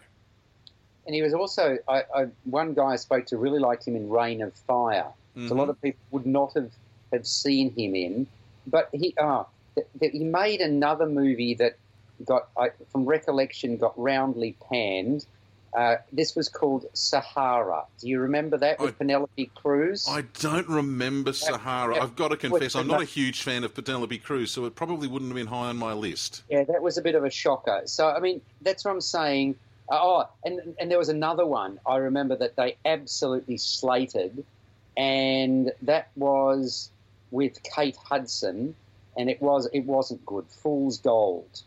[1.07, 4.09] And he was also I, I, one guy I spoke to really liked him in
[4.09, 5.09] Reign of Fire.
[5.35, 6.71] which A lot of people would not have,
[7.13, 8.27] have seen him in,
[8.67, 11.77] but he ah th- th- he made another movie that
[12.25, 15.27] got I, from recollection got roundly panned.
[15.77, 17.85] Uh, this was called Sahara.
[18.01, 20.09] Do you remember that with I- Penelope Cruz?
[20.09, 21.97] I don't remember Sahara.
[21.97, 22.03] yeah.
[22.03, 25.07] I've got to confess, I'm not a huge fan of Penelope Cruz, so it probably
[25.07, 26.43] wouldn't have been high on my list.
[26.49, 27.83] Yeah, that was a bit of a shocker.
[27.85, 29.57] So, I mean, that's what I'm saying.
[29.91, 34.45] Uh, oh, and and there was another one I remember that they absolutely slated,
[34.97, 36.91] and that was
[37.31, 38.75] with Kate Hudson,
[39.17, 40.47] and it was it wasn't good.
[40.49, 41.62] Fool's Gold.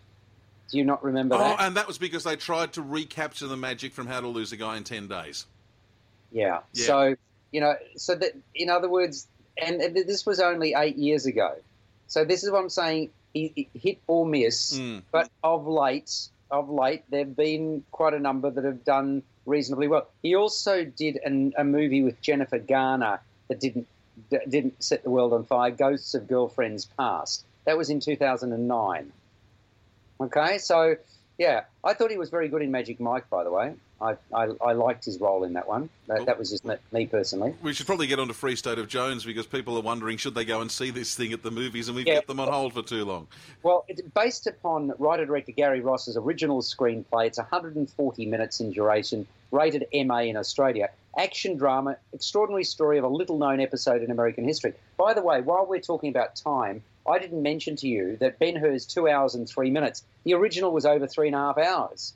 [0.71, 1.43] Do you not remember that?
[1.43, 1.61] Oh, that?
[1.65, 4.57] and that was because they tried to recapture the magic from How to Lose a
[4.57, 5.45] Guy in 10 Days.
[6.31, 6.59] Yeah.
[6.73, 6.85] Yeah.
[6.85, 7.15] So
[7.51, 9.27] you know, so that in other words,
[9.57, 11.55] and, this was only eight years ago.
[12.07, 13.09] So this is what I'm saying.
[13.33, 15.03] Hit or miss, Mm.
[15.11, 20.07] but of late, of late, there've been quite a number that have done reasonably well.
[20.23, 23.87] He also did an, a movie with Jennifer Garner that didn't
[24.29, 25.71] didn't set the world on fire.
[25.71, 27.45] Ghosts of Girlfriends Past.
[27.65, 29.11] That was in 2009.
[30.21, 30.95] Okay, so
[31.37, 33.29] yeah, I thought he was very good in Magic Mike.
[33.29, 35.89] By the way, I I, I liked his role in that one.
[36.07, 37.53] That, that was just me, me personally.
[37.61, 40.35] We should probably get on to Free State of Jones because people are wondering should
[40.35, 42.15] they go and see this thing at the movies, and we've Yeah.
[42.15, 43.27] kept them on hold for too long.
[43.63, 47.27] Well, it's based upon writer director Gary Ross's original screenplay.
[47.27, 50.89] It's 140 minutes in duration, rated MA in Australia.
[51.17, 54.73] Action drama, extraordinary story of a little known episode in American history.
[54.97, 58.55] By the way, while we're talking about time, I didn't mention to you that Ben
[58.55, 60.03] Hur's two hours and three minutes.
[60.23, 62.13] The original was over three and a half hours.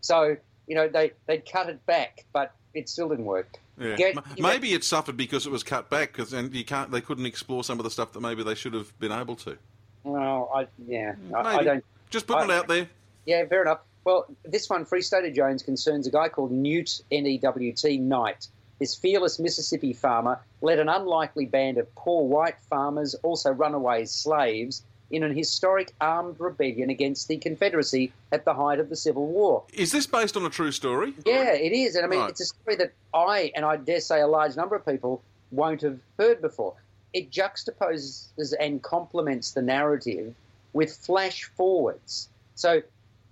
[0.00, 3.58] So, you know, they, they'd cut it back, but it still didn't work.
[3.78, 3.96] Yeah.
[3.96, 6.90] Get- maybe it suffered because it was cut back, because and you can't.
[6.90, 9.56] They couldn't explore some of the stuff that maybe they should have been able to.
[10.04, 11.84] Well, I, yeah, I, I don't.
[12.10, 12.88] Just putting I- it out there.
[13.26, 13.80] Yeah, fair enough.
[14.04, 18.48] Well, this one, Free State of Jones, concerns a guy called Newt N-E-W-T Knight.
[18.78, 24.82] This fearless Mississippi farmer led an unlikely band of poor white farmers, also runaway slaves,
[25.10, 29.64] in an historic armed rebellion against the Confederacy at the height of the Civil War.
[29.74, 31.14] Is this based on a true story?
[31.26, 31.96] Yeah, it is.
[31.96, 32.30] And I mean, Right.
[32.30, 35.82] it's a story that I, and I dare say a large number of people, won't
[35.82, 36.74] have heard before.
[37.12, 40.32] It juxtaposes and complements the narrative
[40.72, 42.28] with flash forwards.
[42.54, 42.82] So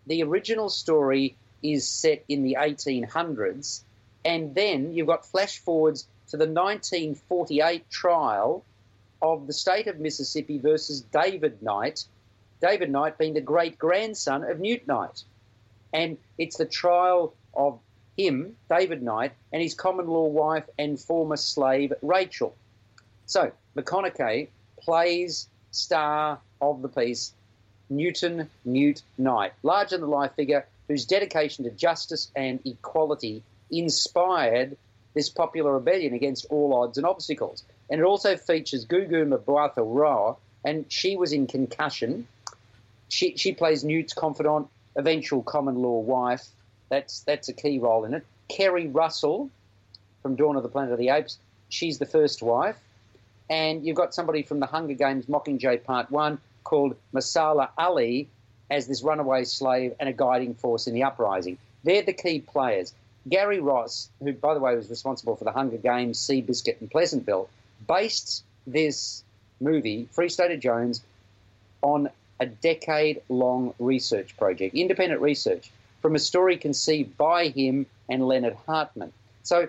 [0.08, 3.82] the original story is set in the 1800s,
[4.24, 8.64] and then you've got flash forwards to the 1948 trial
[9.20, 12.04] of the state of Mississippi versus David Knight.
[12.60, 15.24] David Knight being the great grandson of Newt Knight.
[15.92, 17.78] And it's the trial of
[18.16, 22.54] him, David Knight, and his common law wife and former slave, Rachel.
[23.26, 24.48] So, McConaughey
[24.80, 27.32] plays star of the piece,
[27.90, 34.76] Newton Newt Knight, larger than life figure whose dedication to justice and equality inspired
[35.14, 37.64] this popular rebellion against all odds and obstacles.
[37.90, 42.26] And it also features Gugu Mbatha Raw, and she was in Concussion.
[43.08, 46.46] She, she plays Newt's confidant, eventual common law wife.
[46.90, 48.24] That's that's a key role in it.
[48.48, 49.50] Keri Russell
[50.22, 51.38] from Dawn of the Planet of the Apes.
[51.68, 52.78] She's the first wife.
[53.50, 58.28] And you've got somebody from the Hunger Games Mockingjay Part 1 called Mahershala Ali
[58.70, 61.56] as this runaway slave and a guiding force in the uprising.
[61.82, 62.92] They're the key players.
[63.26, 67.48] Gary Ross, who, by the way, was responsible for the Hunger Games, Seabiscuit, and Pleasantville,
[67.86, 69.24] based this
[69.60, 71.02] movie, Free State of Jones,
[71.80, 75.70] on a decade long research project, independent research,
[76.02, 79.12] from a story conceived by him and Leonard Hartman.
[79.42, 79.68] So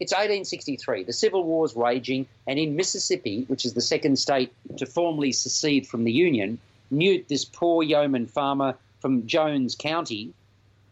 [0.00, 1.04] it's 1863.
[1.04, 5.32] The Civil War is raging, and in Mississippi, which is the second state to formally
[5.32, 6.58] secede from the Union,
[6.90, 10.32] Newt, this poor yeoman farmer from Jones County,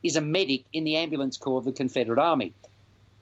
[0.03, 2.53] is a medic in the ambulance corps of the Confederate Army.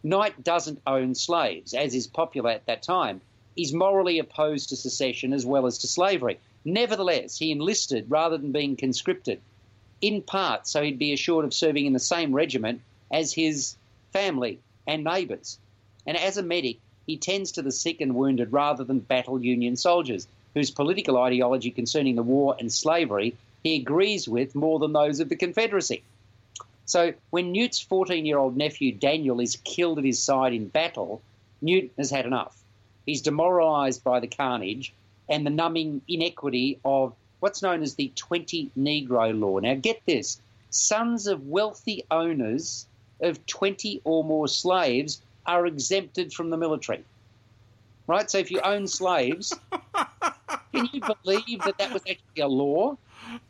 [0.03, 3.20] Knight doesn't own slaves, as is popular at that time.
[3.55, 6.40] He's morally opposed to secession as well as to slavery.
[6.64, 9.40] Nevertheless, he enlisted rather than being conscripted,
[10.01, 13.77] in part so he'd be assured of serving in the same regiment as his
[14.12, 15.59] family, and neighbours.
[16.07, 19.77] And as a medic, he tends to the sick and wounded rather than battle Union
[19.77, 25.21] soldiers, whose political ideology concerning the war and slavery he agrees with more than those
[25.21, 26.03] of the Confederacy.
[26.85, 31.23] So when Newt's 14 year old nephew Daniel is killed at his side in battle,
[31.62, 32.62] Newt has had enough.
[33.07, 34.93] He's demoralised by the carnage
[35.31, 39.59] and the numbing inequity of what's known as the 20 Negro law.
[39.59, 40.38] Now, get this
[40.69, 42.87] sons of wealthy owners
[43.21, 47.04] of 20 or more slaves are exempted from the military.
[48.07, 48.30] Right?
[48.30, 49.54] So if you own slaves,
[50.72, 52.96] can you believe that that was actually a law?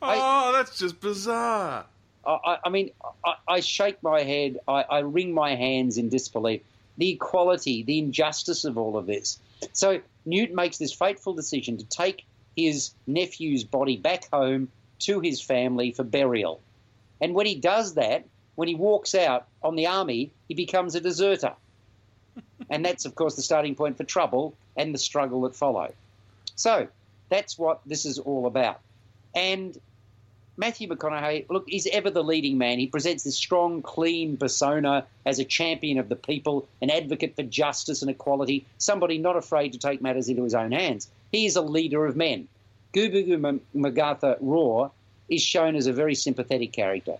[0.01, 1.85] Oh, that's just bizarre.
[2.25, 2.91] I, I mean,
[3.23, 6.61] I, I, shake my head, I, I wring my hands in disbelief.
[6.97, 9.37] The equality, the injustice of all of this.
[9.73, 15.41] So Newt makes this fateful decision to take his nephew's body back home to his
[15.41, 16.61] family for burial.
[17.21, 21.01] And when he does that, when he walks out on the army, he becomes a
[21.01, 21.53] deserter.
[22.69, 25.91] And that's, of course, the starting point for trouble and the struggle that follow.
[26.55, 26.87] So
[27.29, 28.79] that's what this is all about.
[29.33, 29.77] And
[30.57, 32.79] Matthew McConaughey, look, he's ever the leading man.
[32.79, 37.43] He presents this strong, clean persona as a champion of the people, an advocate for
[37.43, 41.09] justice and equality, somebody not afraid to take matters into his own hands.
[41.31, 42.47] He is a leader of men.
[42.93, 44.91] Gubu Magatha Raw
[45.27, 47.17] is shown as a very sympathetic character.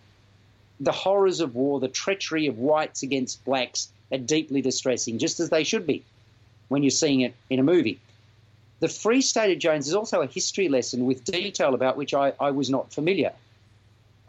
[0.80, 5.50] The horrors of war, the treachery of whites against blacks are deeply distressing, just as
[5.50, 6.04] they should be
[6.68, 8.00] when you're seeing it in a movie.
[8.80, 12.34] The Free State of Jones is also a history lesson with detail about which I,
[12.40, 13.32] I was not familiar.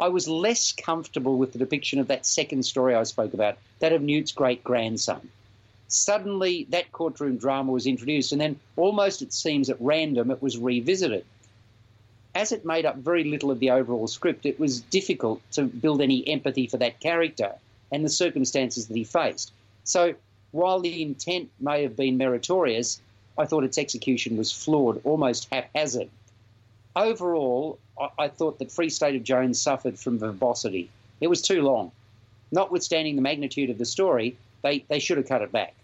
[0.01, 3.93] I was less comfortable with the depiction of that second story I spoke about, that
[3.93, 5.31] of Newt's great grandson.
[5.89, 10.59] Suddenly, that courtroom drama was introduced, and then almost it seems at random it was
[10.59, 11.25] revisited.
[12.35, 16.03] As it made up very little of the overall script, it was difficult to build
[16.03, 17.55] any empathy for that character
[17.91, 19.53] and the circumstances that he faced.
[19.87, 20.15] So,
[20.51, 23.01] while the intent may have been meritorious,
[23.39, 26.11] I thought its execution was flawed, almost haphazard.
[26.95, 27.79] Overall,
[28.19, 30.91] I, thought that Free State of Jones suffered from verbosity.
[31.21, 31.93] It was too long.
[32.53, 35.75] Notwithstanding the magnitude of the story, they, they should have cut it back.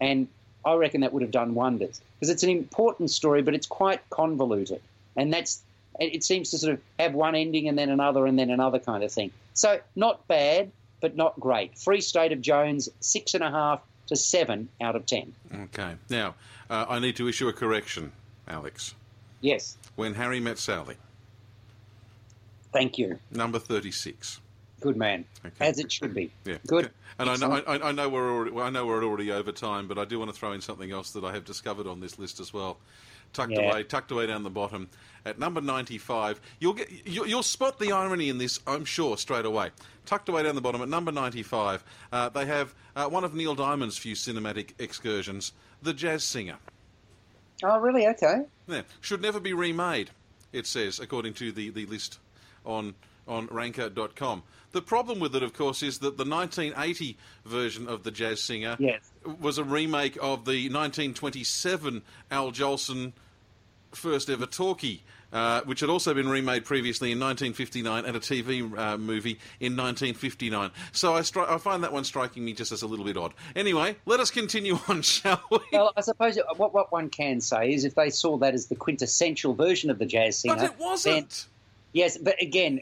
[0.00, 0.28] And
[0.64, 2.00] I reckon that would have done wonders.
[2.18, 4.80] Because it's an important story, but it's quite convoluted.
[5.16, 5.62] And that's
[6.00, 9.04] it seems to sort of have one ending and then another and then another kind
[9.04, 9.30] of thing.
[9.52, 10.70] So not bad,
[11.02, 11.76] but not great.
[11.76, 15.34] Free State of Jones, six and a half to seven out of ten.
[15.54, 15.96] Okay.
[16.08, 16.36] Now,
[16.70, 18.12] uh, I need to issue a correction,
[18.48, 18.94] Alex.
[19.42, 19.76] Yes.
[19.96, 20.96] When Harry Met Sally.
[22.72, 23.18] Thank you.
[23.30, 24.40] Number 36.
[24.80, 25.68] Good man, okay.
[25.68, 26.32] as it should be.
[26.46, 26.86] Yeah, good.
[26.86, 26.94] Okay.
[27.18, 29.98] And I know, I, I know, we're already, I know we're already over time, but
[29.98, 32.40] I do want to throw in something else that I have discovered on this list
[32.40, 32.78] as well.
[33.32, 33.70] Tucked yeah.
[33.70, 34.88] away, tucked away down the bottom
[35.24, 36.40] at number ninety-five.
[36.58, 39.70] You'll get, you'll, you'll, spot the irony in this, I'm sure, straight away.
[40.04, 43.54] Tucked away down the bottom at number ninety-five, uh, they have uh, one of Neil
[43.54, 46.58] Diamond's few cinematic excursions, The Jazz Singer.
[47.64, 48.06] Oh, really?
[48.08, 48.42] Okay.
[48.66, 48.82] Yeah.
[49.00, 50.10] Should never be remade,
[50.52, 52.18] it says, according to the, the list
[52.64, 52.94] on
[53.28, 54.42] on ranker.com.
[54.72, 58.76] The problem with it, of course, is that the 1980 version of The Jazz Singer
[58.78, 59.12] yes.
[59.40, 63.12] was a remake of the 1927 Al Jolson
[63.94, 65.04] first ever talkie.
[65.32, 69.74] Uh, which had also been remade previously in 1959 and a TV uh, movie in
[69.74, 70.70] 1959.
[70.92, 73.32] So I, stri- I, find that one striking me just as a little bit odd.
[73.56, 75.60] Anyway, let us continue on, shall we?
[75.72, 78.74] Well, I suppose what, what one can say is if they saw that as the
[78.74, 80.54] quintessential version of the jazz singer.
[80.54, 81.46] But it wasn't.
[81.92, 82.80] Yes, but again,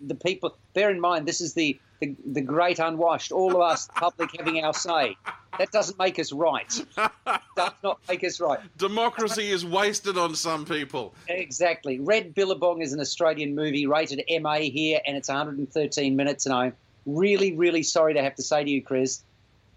[0.00, 0.56] the people.
[0.74, 3.32] Bear in mind, this is the, the, the great unwashed.
[3.32, 5.16] All of us, public, having our say.
[5.58, 6.68] That doesn't make us right.
[7.56, 8.60] Does not make us right.
[8.76, 11.14] Democracy is wasted on some people.
[11.28, 11.98] Exactly.
[11.98, 16.46] Red Billabong is an Australian movie rated MA here, and it's 113 minutes.
[16.46, 16.74] And I'm
[17.06, 19.22] really, really sorry to have to say to you, Chris,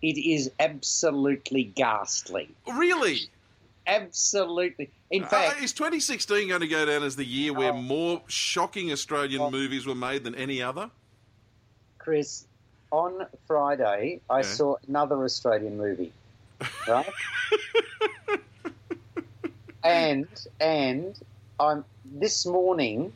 [0.01, 2.49] it is absolutely ghastly.
[2.67, 3.29] Really?
[3.87, 4.91] Absolutely.
[5.09, 7.81] In uh, fact, uh, is 2016 going to go down as the year where oh,
[7.81, 10.89] more shocking Australian oh, movies were made than any other?
[11.97, 12.45] Chris,
[12.91, 14.41] on Friday I yeah.
[14.43, 16.11] saw another Australian movie,
[16.87, 17.09] right?
[19.83, 20.27] and
[20.59, 21.17] and
[21.59, 23.13] I'm this morning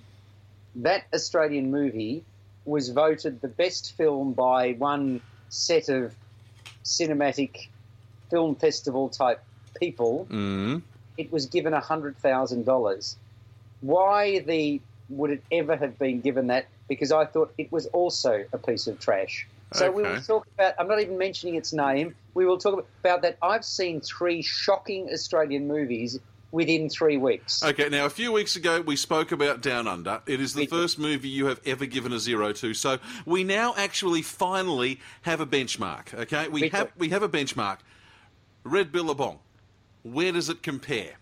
[0.76, 2.24] that Australian movie
[2.66, 6.16] was voted the best film by one set of
[6.84, 7.68] cinematic
[8.30, 9.44] film festival type
[9.76, 10.82] people, mm.
[11.18, 13.18] it was given hundred thousand dollars.
[13.82, 16.68] Why the would it ever have been given that?
[16.88, 19.48] Because I thought it was also a piece of trash.
[19.74, 19.96] So okay.
[19.96, 20.76] we will talk about.
[20.80, 22.16] I'm not even mentioning its name.
[22.34, 23.38] We will talk about that.
[23.42, 26.20] I've seen three shocking Australian movies
[26.52, 27.64] within three weeks.
[27.64, 30.22] Okay, now a few weeks ago we spoke about Down Under.
[30.26, 30.76] It is the We did.
[30.76, 35.42] first movie you have ever given a zero to, so we now actually finally have
[35.42, 36.14] a benchmark.
[36.14, 37.80] Okay, we We have we have a benchmark.
[38.64, 39.40] Red Billabong,
[40.06, 41.14] where does it compare?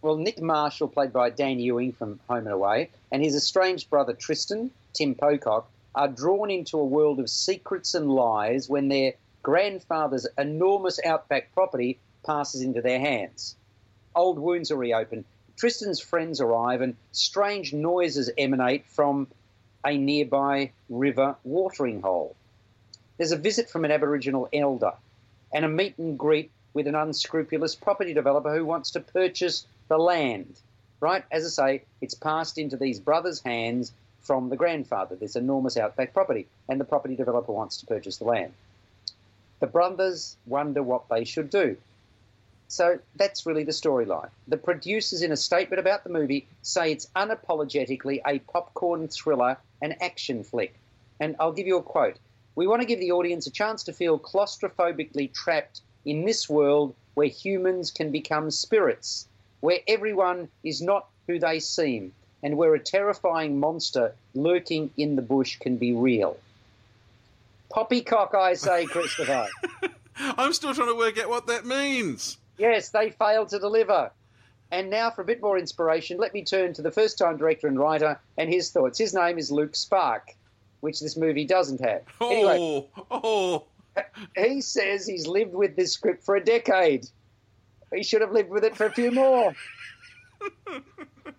[0.00, 4.12] Well, Nick Marshall, played by Dan Ewing from Home and Away, and his estranged brother
[4.12, 10.28] Tristan, Tim Pocock, are drawn into a world of secrets and lies when their grandfather's
[10.38, 13.56] enormous outback property passes into their hands.
[14.14, 15.24] Old wounds are reopened.
[15.56, 19.26] Tristan's friends arrive, and strange noises emanate from
[19.84, 22.36] a nearby river watering hole.
[23.16, 24.92] There's a visit from an Aboriginal elder
[25.52, 29.98] and a meet and greet with an unscrupulous property developer who wants to purchase the
[29.98, 30.54] land.
[31.00, 31.24] Right?
[31.30, 36.12] As I say, it's passed into these brothers' hands from the grandfather, this enormous outback
[36.12, 38.52] property, and the property developer wants to purchase the land.
[39.60, 41.76] The brothers wonder what they should do.
[42.68, 44.28] So that's really the storyline.
[44.46, 50.00] The producers, in a statement about the movie, say it's unapologetically a popcorn thriller and
[50.02, 50.74] action flick.
[51.18, 52.18] And I'll give you a quote.
[52.54, 56.94] We want to give the audience a chance to feel claustrophobically trapped in this world
[57.14, 59.28] where humans can become spirits,
[59.60, 65.22] where everyone is not who they seem, and where a terrifying monster lurking in the
[65.22, 66.38] bush can be real.
[67.70, 69.46] Poppycock, I say, Christopher.
[70.16, 72.38] I'm still trying to work out what that means.
[72.56, 74.10] Yes, they failed to deliver.
[74.70, 77.66] And now, for a bit more inspiration, let me turn to the first time director
[77.66, 78.98] and writer and his thoughts.
[78.98, 80.34] His name is Luke Sparke,
[80.80, 82.02] which this movie doesn't have.
[82.20, 83.64] Anyway, Oh, oh,
[84.36, 87.06] he says he's lived with this script for a decade.
[87.94, 89.54] He should have lived with it for a few more.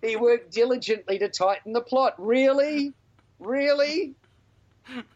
[0.02, 2.16] he worked diligently to tighten the plot.
[2.18, 2.94] Really?
[3.40, 4.16] Really?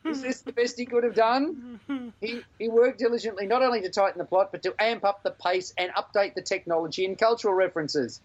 [0.06, 1.80] Is this the best he could have done?
[2.22, 5.32] He, he worked diligently not only to tighten the plot, but to amp up the
[5.32, 8.22] pace and update the technology and cultural references.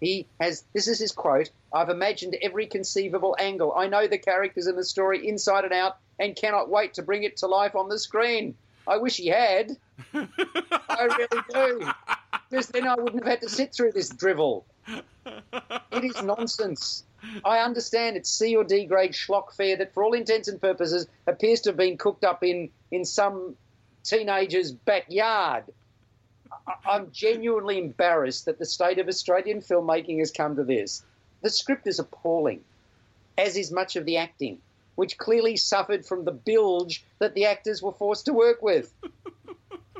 [0.00, 3.74] He has, this is his quote I've imagined every conceivable angle.
[3.76, 7.24] I know the characters in the story inside and out and cannot wait to bring
[7.24, 8.54] it to life on the screen.
[8.86, 9.76] I wish he had.
[10.14, 11.90] I really do.
[12.48, 14.64] Because then I wouldn't have had to sit through this drivel.
[14.86, 17.04] It is nonsense.
[17.44, 21.08] I understand it's C or D grade schlock fare that, for all intents and purposes,
[21.26, 23.56] appears to have been cooked up in, in some
[24.04, 25.64] teenager's backyard.
[26.68, 31.04] I- I'm genuinely embarrassed that the state of Australian filmmaking has come to this.
[31.42, 32.62] The script is appalling,
[33.36, 34.58] as is much of the acting,
[34.96, 38.92] which clearly suffered from the bilge that the actors were forced to work with.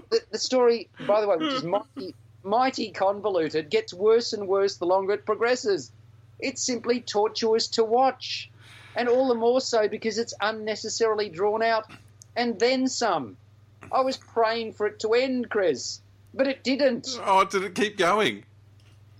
[0.08, 4.76] The, the story, by the way, which is mighty, mighty convoluted, gets worse and worse
[4.76, 5.90] the longer it progresses.
[6.38, 8.48] It's simply tortuous to watch,
[8.94, 11.90] and all the more so because it's unnecessarily drawn out,
[12.36, 13.36] and then some.
[13.90, 16.00] I was praying for it to end, Chris,
[16.32, 17.18] but it didn't.
[17.24, 18.44] oh, did it keep going?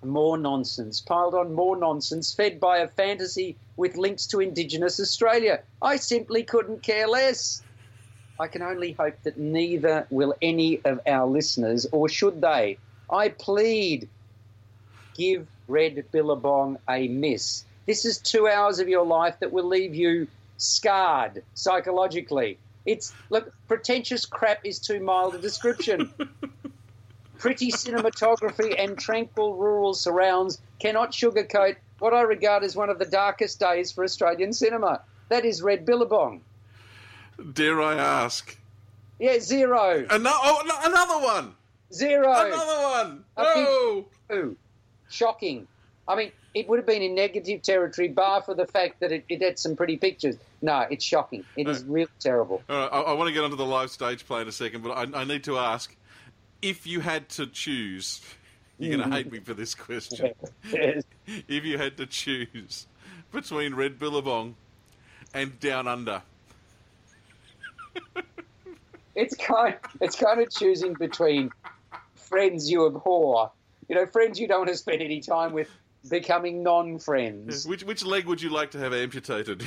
[0.05, 5.63] More nonsense, piled on more nonsense, fed by a fantasy with links to Indigenous Australia.
[5.83, 7.63] I simply couldn't care less.
[8.39, 12.79] I can only hope that neither will any of our listeners, or should they.
[13.11, 14.09] I plead,
[15.15, 17.65] give Red Billabong a miss.
[17.87, 20.27] This is two hours of your life that will leave you
[20.59, 22.59] scarred psychologically.
[22.85, 26.13] It's look, pretentious crap is too mild a description.
[27.39, 33.05] Pretty cinematography and tranquil rural surrounds cannot sugarcoat what I regard as one of the
[33.07, 35.03] darkest days for Australian cinema.
[35.29, 36.43] That is Red Billabong.
[37.53, 38.57] Dare I ask?
[39.19, 40.07] Yeah, zero.
[40.11, 41.55] Another, oh, no, another one!
[41.93, 42.31] Zero.
[42.33, 43.25] Another one!
[43.37, 44.57] Big- Oh!
[45.09, 45.67] Shocking.
[46.09, 49.25] I mean, it would have been in negative territory, bar for the fact that it,
[49.29, 50.37] it had some pretty pictures.
[50.63, 51.45] No, it's shocking.
[51.57, 52.63] It is uh, really terrible.
[52.69, 54.83] All right, I, I want to get onto the live stage play in a second,
[54.83, 55.95] but I, I need to ask
[56.63, 58.21] if you had to choose.
[58.79, 59.13] You're going to hmm.
[59.13, 60.33] hate me for this question.
[60.71, 61.05] Yes.
[61.49, 62.87] If you had to choose
[63.33, 64.55] between Red Billabong
[65.35, 66.23] and Down Under,
[69.17, 71.51] It's kind, it's kind of choosing between
[72.15, 73.51] friends you abhor,
[73.89, 75.71] you know, friends you don't want to spend any time with,
[76.09, 77.67] becoming non-friends.
[77.67, 79.61] which which leg would you like to have amputated?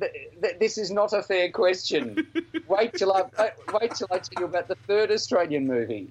[0.00, 2.26] Th- th- This is not a fair question.
[2.68, 3.24] Wait till I
[3.72, 6.08] wait till I tell you about the third Australian movie.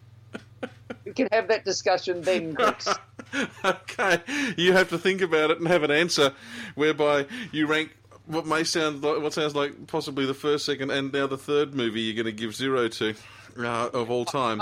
[1.05, 2.87] We can have that discussion then, Chris.
[3.65, 4.21] okay,
[4.57, 6.33] you have to think about it and have an answer
[6.75, 7.95] whereby you rank
[8.27, 11.73] what may sound like what sounds like possibly the first, second, and now the third
[11.73, 13.15] movie you're going to give zero to
[13.59, 14.61] uh, of all time.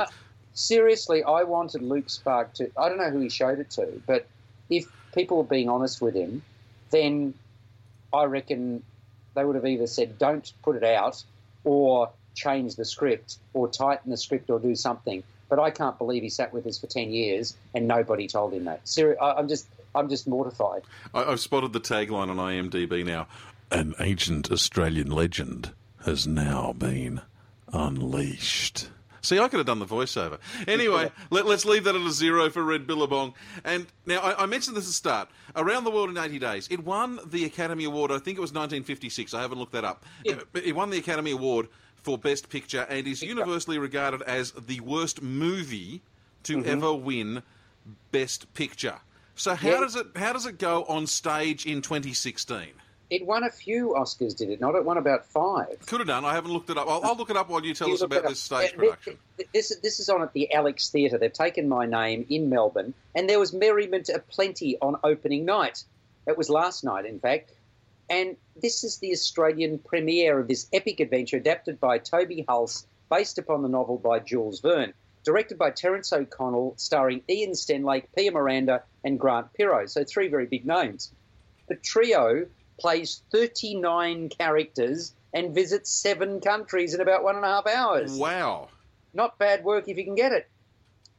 [0.53, 2.71] Seriously, I wanted Luke Sparke to.
[2.77, 4.27] I don't know who he showed it to, but
[4.69, 6.41] if people were being honest with him,
[6.91, 7.33] then
[8.13, 8.83] I reckon
[9.35, 11.23] they would have either said, "Don't put it out,"
[11.63, 15.23] or change the script, or tighten the script, or do something.
[15.49, 18.65] But I can't believe he sat with us for ten years and nobody told him
[18.65, 18.81] that.
[19.21, 20.83] I'm just, I'm just mortified.
[21.13, 23.27] I, I've spotted the tagline on IMDb now.
[23.71, 25.73] An ancient Australian legend
[26.05, 27.21] has now been
[27.71, 28.89] unleashed.
[29.21, 30.39] See, I could have done the voiceover.
[30.67, 33.33] Anyway, let, us leave that at a zero for Red Billabong.
[33.63, 35.29] And now, I, I, mentioned this at the start.
[35.55, 38.51] Around the World in 80 Days, it won the Academy Award, I think it was
[38.51, 40.05] 1956, I haven't looked that up.
[40.23, 40.37] Yeah.
[40.53, 41.67] It, it won the Academy Award
[42.01, 46.01] for Best Picture and is universally regarded as the worst movie
[46.43, 46.69] to mm-hmm.
[46.69, 47.43] ever win
[48.11, 48.95] Best Picture.
[49.35, 49.79] So how yeah.
[49.79, 52.67] does it how does it go on stage in 2016?
[53.09, 54.75] It won a few Oscars, did it not?
[54.75, 55.83] It won about five.
[55.87, 56.25] Could have done.
[56.25, 56.87] I haven't looked it up.
[56.87, 59.17] I'll, I'll look it up while you tell you us about this stage production.
[59.51, 61.17] This, this is on at the Alex Theatre.
[61.17, 65.83] They've taken my name in Melbourne, and there was merriment aplenty on opening night.
[66.27, 67.51] It was last night, in fact.
[68.09, 73.37] And this is the Australian premiere of this epic adventure adapted by Toby Hulse, based
[73.37, 74.93] upon the novel by Jules Verne,
[75.23, 79.85] directed by Terence O'Connell, starring Ian Stenlake, Pia Miranda, and Grant Piro.
[79.85, 81.11] So three very big names.
[81.67, 82.47] The trio
[82.79, 88.17] plays 39 characters and visits seven countries in about one and a half hours.
[88.17, 88.69] Wow.
[89.13, 90.47] Not bad work if you can get it.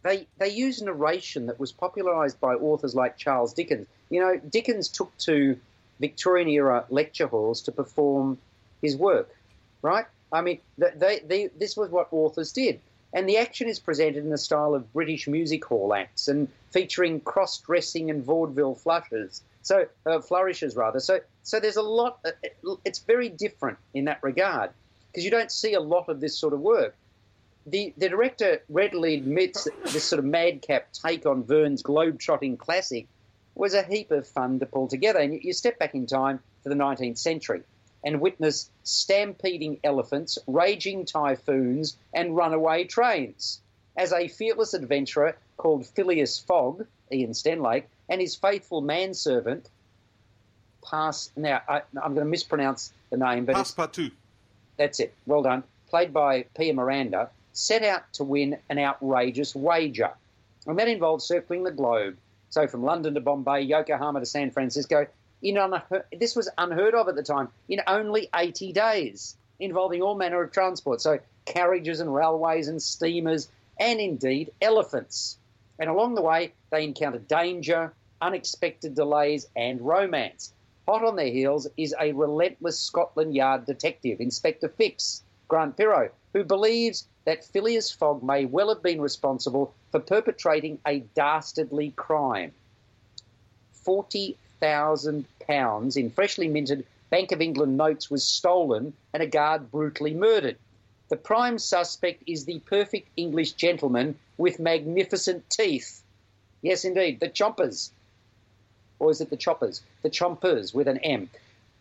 [0.02, 3.86] They, they use narration that was popularised by authors like Charles Dickens.
[4.08, 5.60] You know, Dickens took to
[6.00, 8.38] Victorian era lecture halls to perform
[8.82, 9.30] his work,
[9.82, 10.06] right?
[10.32, 12.80] I mean, they, they, this was what authors did.
[13.12, 17.20] And the action is presented in the style of British music hall acts and featuring
[17.20, 19.42] cross dressing and vaudeville flushes.
[19.62, 21.00] So uh, flourishes rather.
[21.00, 22.20] So so there's a lot.
[22.24, 24.70] Uh, it's very different in that regard
[25.08, 26.94] because you don't see a lot of this sort of work.
[27.66, 33.06] The the director readily admits this sort of madcap take on Verne's globe-trotting classic
[33.54, 35.18] was a heap of fun to pull together.
[35.18, 37.62] And you, step back in time to the 19th century
[38.02, 43.60] and witness stampeding elephants, raging typhoons, and runaway trains.
[43.96, 49.68] As a fearless adventurer called Phileas Fogg, Ian Stenlake, and his faithful manservant,
[50.82, 51.30] Pass.
[51.36, 54.12] Now, I, am going to mispronounce the name, but Passepartout.
[54.76, 55.14] That's it.
[55.26, 55.62] Well done.
[55.88, 60.12] Played by Pia Miranda, set out to win an outrageous wager,
[60.66, 62.16] and that involved circling the globe.
[62.50, 65.06] So from London to Bombay, Yokohama to San Francisco.
[65.42, 65.58] In
[66.12, 67.48] this was unheard of at the time.
[67.68, 71.00] In only 80 days, involving all manner of transport.
[71.00, 73.48] So carriages and railways and steamers,
[73.78, 75.38] and indeed elephants.
[75.78, 80.52] And along the way, they encountered danger, unexpected delays, and romance.
[80.86, 86.44] Hot on their heels is a relentless Scotland Yard detective, Inspector Fix, Grant Piro, who
[86.44, 92.52] believes that Phileas Fogg may well have been responsible for perpetrating a dastardly crime.
[93.84, 100.56] £40,000 in freshly minted Bank of England notes was stolen and a guard brutally murdered.
[101.08, 106.02] The prime suspect is the perfect English gentleman with magnificent teeth.
[106.62, 107.90] Yes, indeed, the chompers.
[109.00, 109.82] Or is it the choppers?
[110.02, 111.28] The chompers with an M.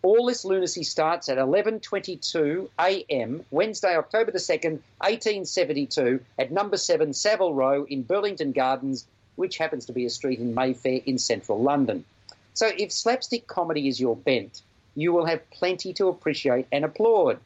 [0.01, 3.45] All this lunacy starts at 11:22 a.m.
[3.51, 9.85] Wednesday, October the 2nd, 1872, at number 7 Savile Row in Burlington Gardens, which happens
[9.85, 12.05] to be a street in Mayfair in central London.
[12.53, 14.61] So if slapstick comedy is your bent,
[14.95, 17.39] you will have plenty to appreciate and applaud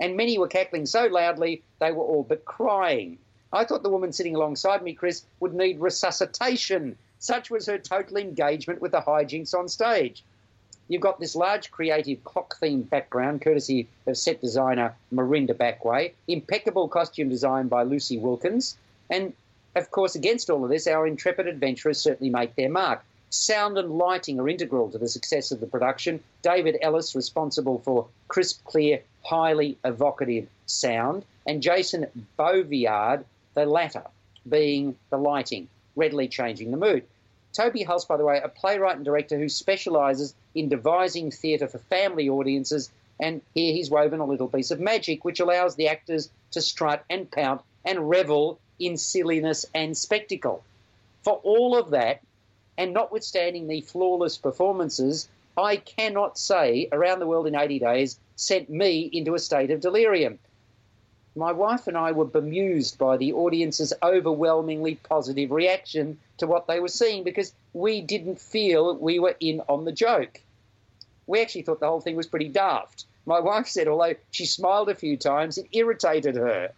[0.00, 3.18] and many were cackling so loudly they were all but crying.
[3.52, 6.96] I thought the woman sitting alongside me, Chris, would need resuscitation.
[7.18, 10.22] Such was her total engagement with the hijinks on stage.
[10.88, 16.88] You've got this large creative clock themed background, courtesy of set designer Merinda Backway, impeccable
[16.88, 18.76] costume design by Lucy Wilkins,
[19.10, 19.32] and
[19.76, 23.04] of course, against all of this, our intrepid adventurers certainly make their mark.
[23.30, 26.24] Sound and lighting are integral to the success of the production.
[26.42, 32.06] David Ellis, responsible for crisp, clear, highly evocative sound, and Jason
[32.38, 33.24] Bovaird,
[33.54, 34.04] the latter,
[34.48, 37.04] being the lighting, readily changing the mood.
[37.52, 41.78] Toby Hulse, by the way, a playwright and director who specialises in devising theatre for
[41.78, 46.30] family audiences, and here he's woven a little piece of magic which allows the actors
[46.52, 50.62] to strut and pout and revel in silliness and spectacle.
[51.22, 52.20] For all of that,
[52.76, 58.70] and notwithstanding the flawless performances, I cannot say Around the World in 80 Days sent
[58.70, 60.38] me into a state of delirium.
[61.34, 66.80] My wife and I were bemused by the audience's overwhelmingly positive reaction to what they
[66.80, 70.40] were seeing because we didn't feel we were in on the joke.
[71.26, 73.04] We actually thought the whole thing was pretty daft.
[73.26, 76.72] My wife said, although she smiled a few times, it irritated her.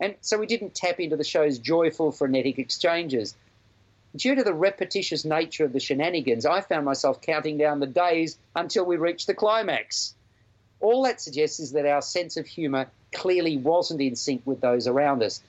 [0.00, 3.34] And so we didn't tap into the show's joyful, frenetic exchanges
[4.16, 8.38] due to the repetitious nature of the shenanigans, I found myself counting down the days
[8.54, 10.14] until we reached the climax.
[10.80, 14.86] All that suggests is that our sense of humour clearly wasn't in sync with those
[14.86, 15.42] around us.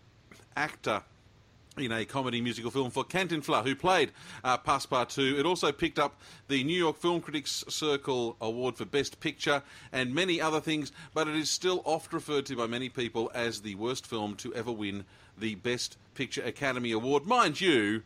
[0.56, 1.04] Actor
[1.78, 4.12] in a comedy musical film for Cantinflas, who played
[4.44, 5.40] uh, Passepartout.
[5.40, 10.14] It also picked up the New York Film Critics Circle Award for Best Picture and
[10.14, 13.76] many other things, but it is still oft referred to by many people as the
[13.76, 15.06] worst film to ever win
[15.38, 17.26] the Best Picture Academy Award.
[17.26, 18.04] Mind you,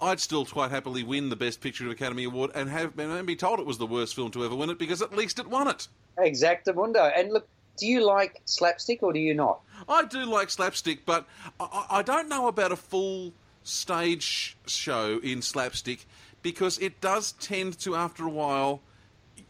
[0.00, 3.36] I'd still quite happily win the Best Picture of Academy Award and have and be
[3.36, 5.68] told it was the worst film to ever win it because at least it won
[5.68, 5.88] it.
[6.18, 7.10] Exactamundo.
[7.16, 9.60] And look, do you like slapstick or do you not?
[9.88, 11.26] I do like slapstick, but
[11.60, 13.32] I, I don't know about a full
[13.62, 16.06] stage show in slapstick
[16.42, 18.80] because it does tend to, after a while,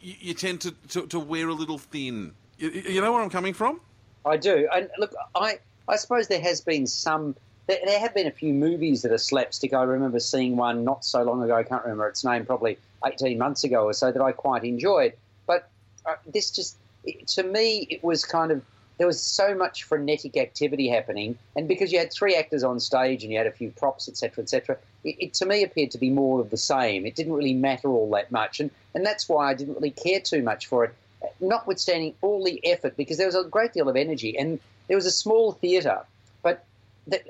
[0.00, 2.32] you, you tend to, to, to, wear a little thin.
[2.58, 3.80] You, you, know where I'm coming from?
[4.24, 4.68] I do.
[4.74, 7.36] And look, I, I suppose there has been some.
[7.66, 9.72] There, there have been a few movies that are slapstick.
[9.72, 11.54] I remember seeing one not so long ago.
[11.54, 12.46] I can't remember its name.
[12.46, 15.14] Probably 18 months ago or so that I quite enjoyed.
[15.46, 15.68] But
[16.04, 18.62] uh, this just, it, to me, it was kind of
[18.98, 23.22] there was so much frenetic activity happening, and because you had three actors on stage
[23.22, 26.08] and you had a few props, etc., etc., it, it, to me appeared to be
[26.08, 27.04] more of the same.
[27.04, 30.20] It didn't really matter all that much, and and that's why I didn't really care
[30.20, 30.94] too much for it.
[31.40, 34.58] Notwithstanding all the effort, because there was a great deal of energy, and
[34.88, 36.00] there was a small theatre,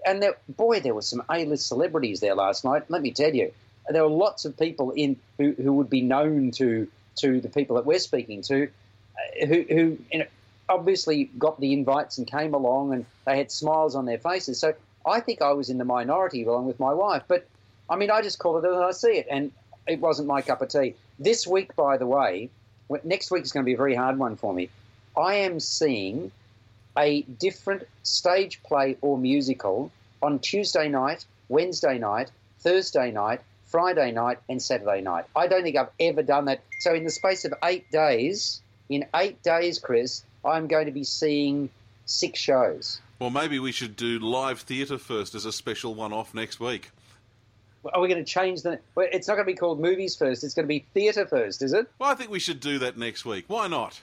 [0.05, 2.85] and there, boy, there were some A-list celebrities there last night.
[2.89, 3.53] Let me tell you,
[3.89, 7.77] there were lots of people in who, who would be known to to the people
[7.77, 10.27] that we're speaking to, uh, who, who you know,
[10.69, 14.59] obviously got the invites and came along and they had smiles on their faces.
[14.59, 14.75] So
[15.07, 17.23] I think I was in the minority along with my wife.
[17.27, 17.47] But
[17.89, 19.53] I mean, I just call it as I see it, and
[19.87, 20.95] it wasn't my cup of tea.
[21.19, 22.51] This week, by the way,
[23.05, 24.69] next week is going to be a very hard one for me.
[25.17, 26.33] I am seeing
[26.97, 29.91] a different stage play or musical
[30.23, 32.31] on Tuesday night, Wednesday night,
[32.61, 35.25] Thursday night, Friday night, and Saturday night.
[35.35, 36.63] I don't think I've ever done that.
[36.81, 41.05] So, in the space of eight days, in eight days, Chris, I'm going to be
[41.05, 41.71] seeing
[42.07, 43.01] six shows.
[43.19, 46.91] Well, maybe we should do live theatre first as a special one off next week.
[47.93, 48.81] Are we going to change the.
[48.97, 51.73] It's not going to be called movies first, it's going to be theatre first, is
[51.73, 51.89] it?
[51.99, 53.45] Well, I think we should do that next week.
[53.49, 54.01] Why not?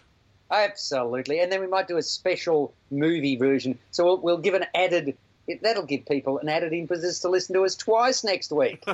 [0.53, 1.39] Absolutely.
[1.39, 3.77] And then we might do a special movie version.
[3.91, 5.17] So we'll, we'll give an added.
[5.61, 8.85] That'll give people an added impetus to listen to us twice next week.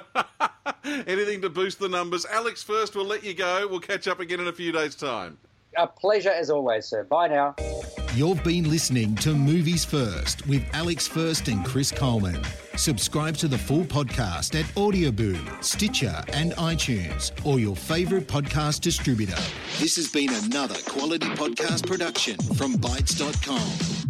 [0.83, 2.25] Anything to boost the numbers.
[2.25, 3.67] Alex, first, we'll let you go.
[3.67, 5.37] We'll catch up again in a few days' time.
[5.77, 7.03] A pleasure as always, sir.
[7.03, 7.55] Bye now.
[8.15, 12.41] You've been listening to Movies First with Alex First and Chris Coleman.
[12.79, 19.35] Subscribe to the full podcast at Audioboom, Stitcher, and iTunes, or your favourite podcast distributor.
[19.79, 24.07] This has been another quality podcast production from Bytes.com.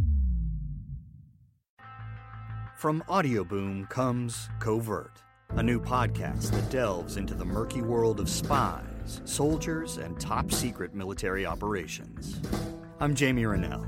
[2.77, 9.21] From Audioboom comes Covert, a new podcast that delves into the murky world of spies,
[9.25, 12.39] soldiers, and top secret military operations.
[12.99, 13.87] I'm Jamie Rennell,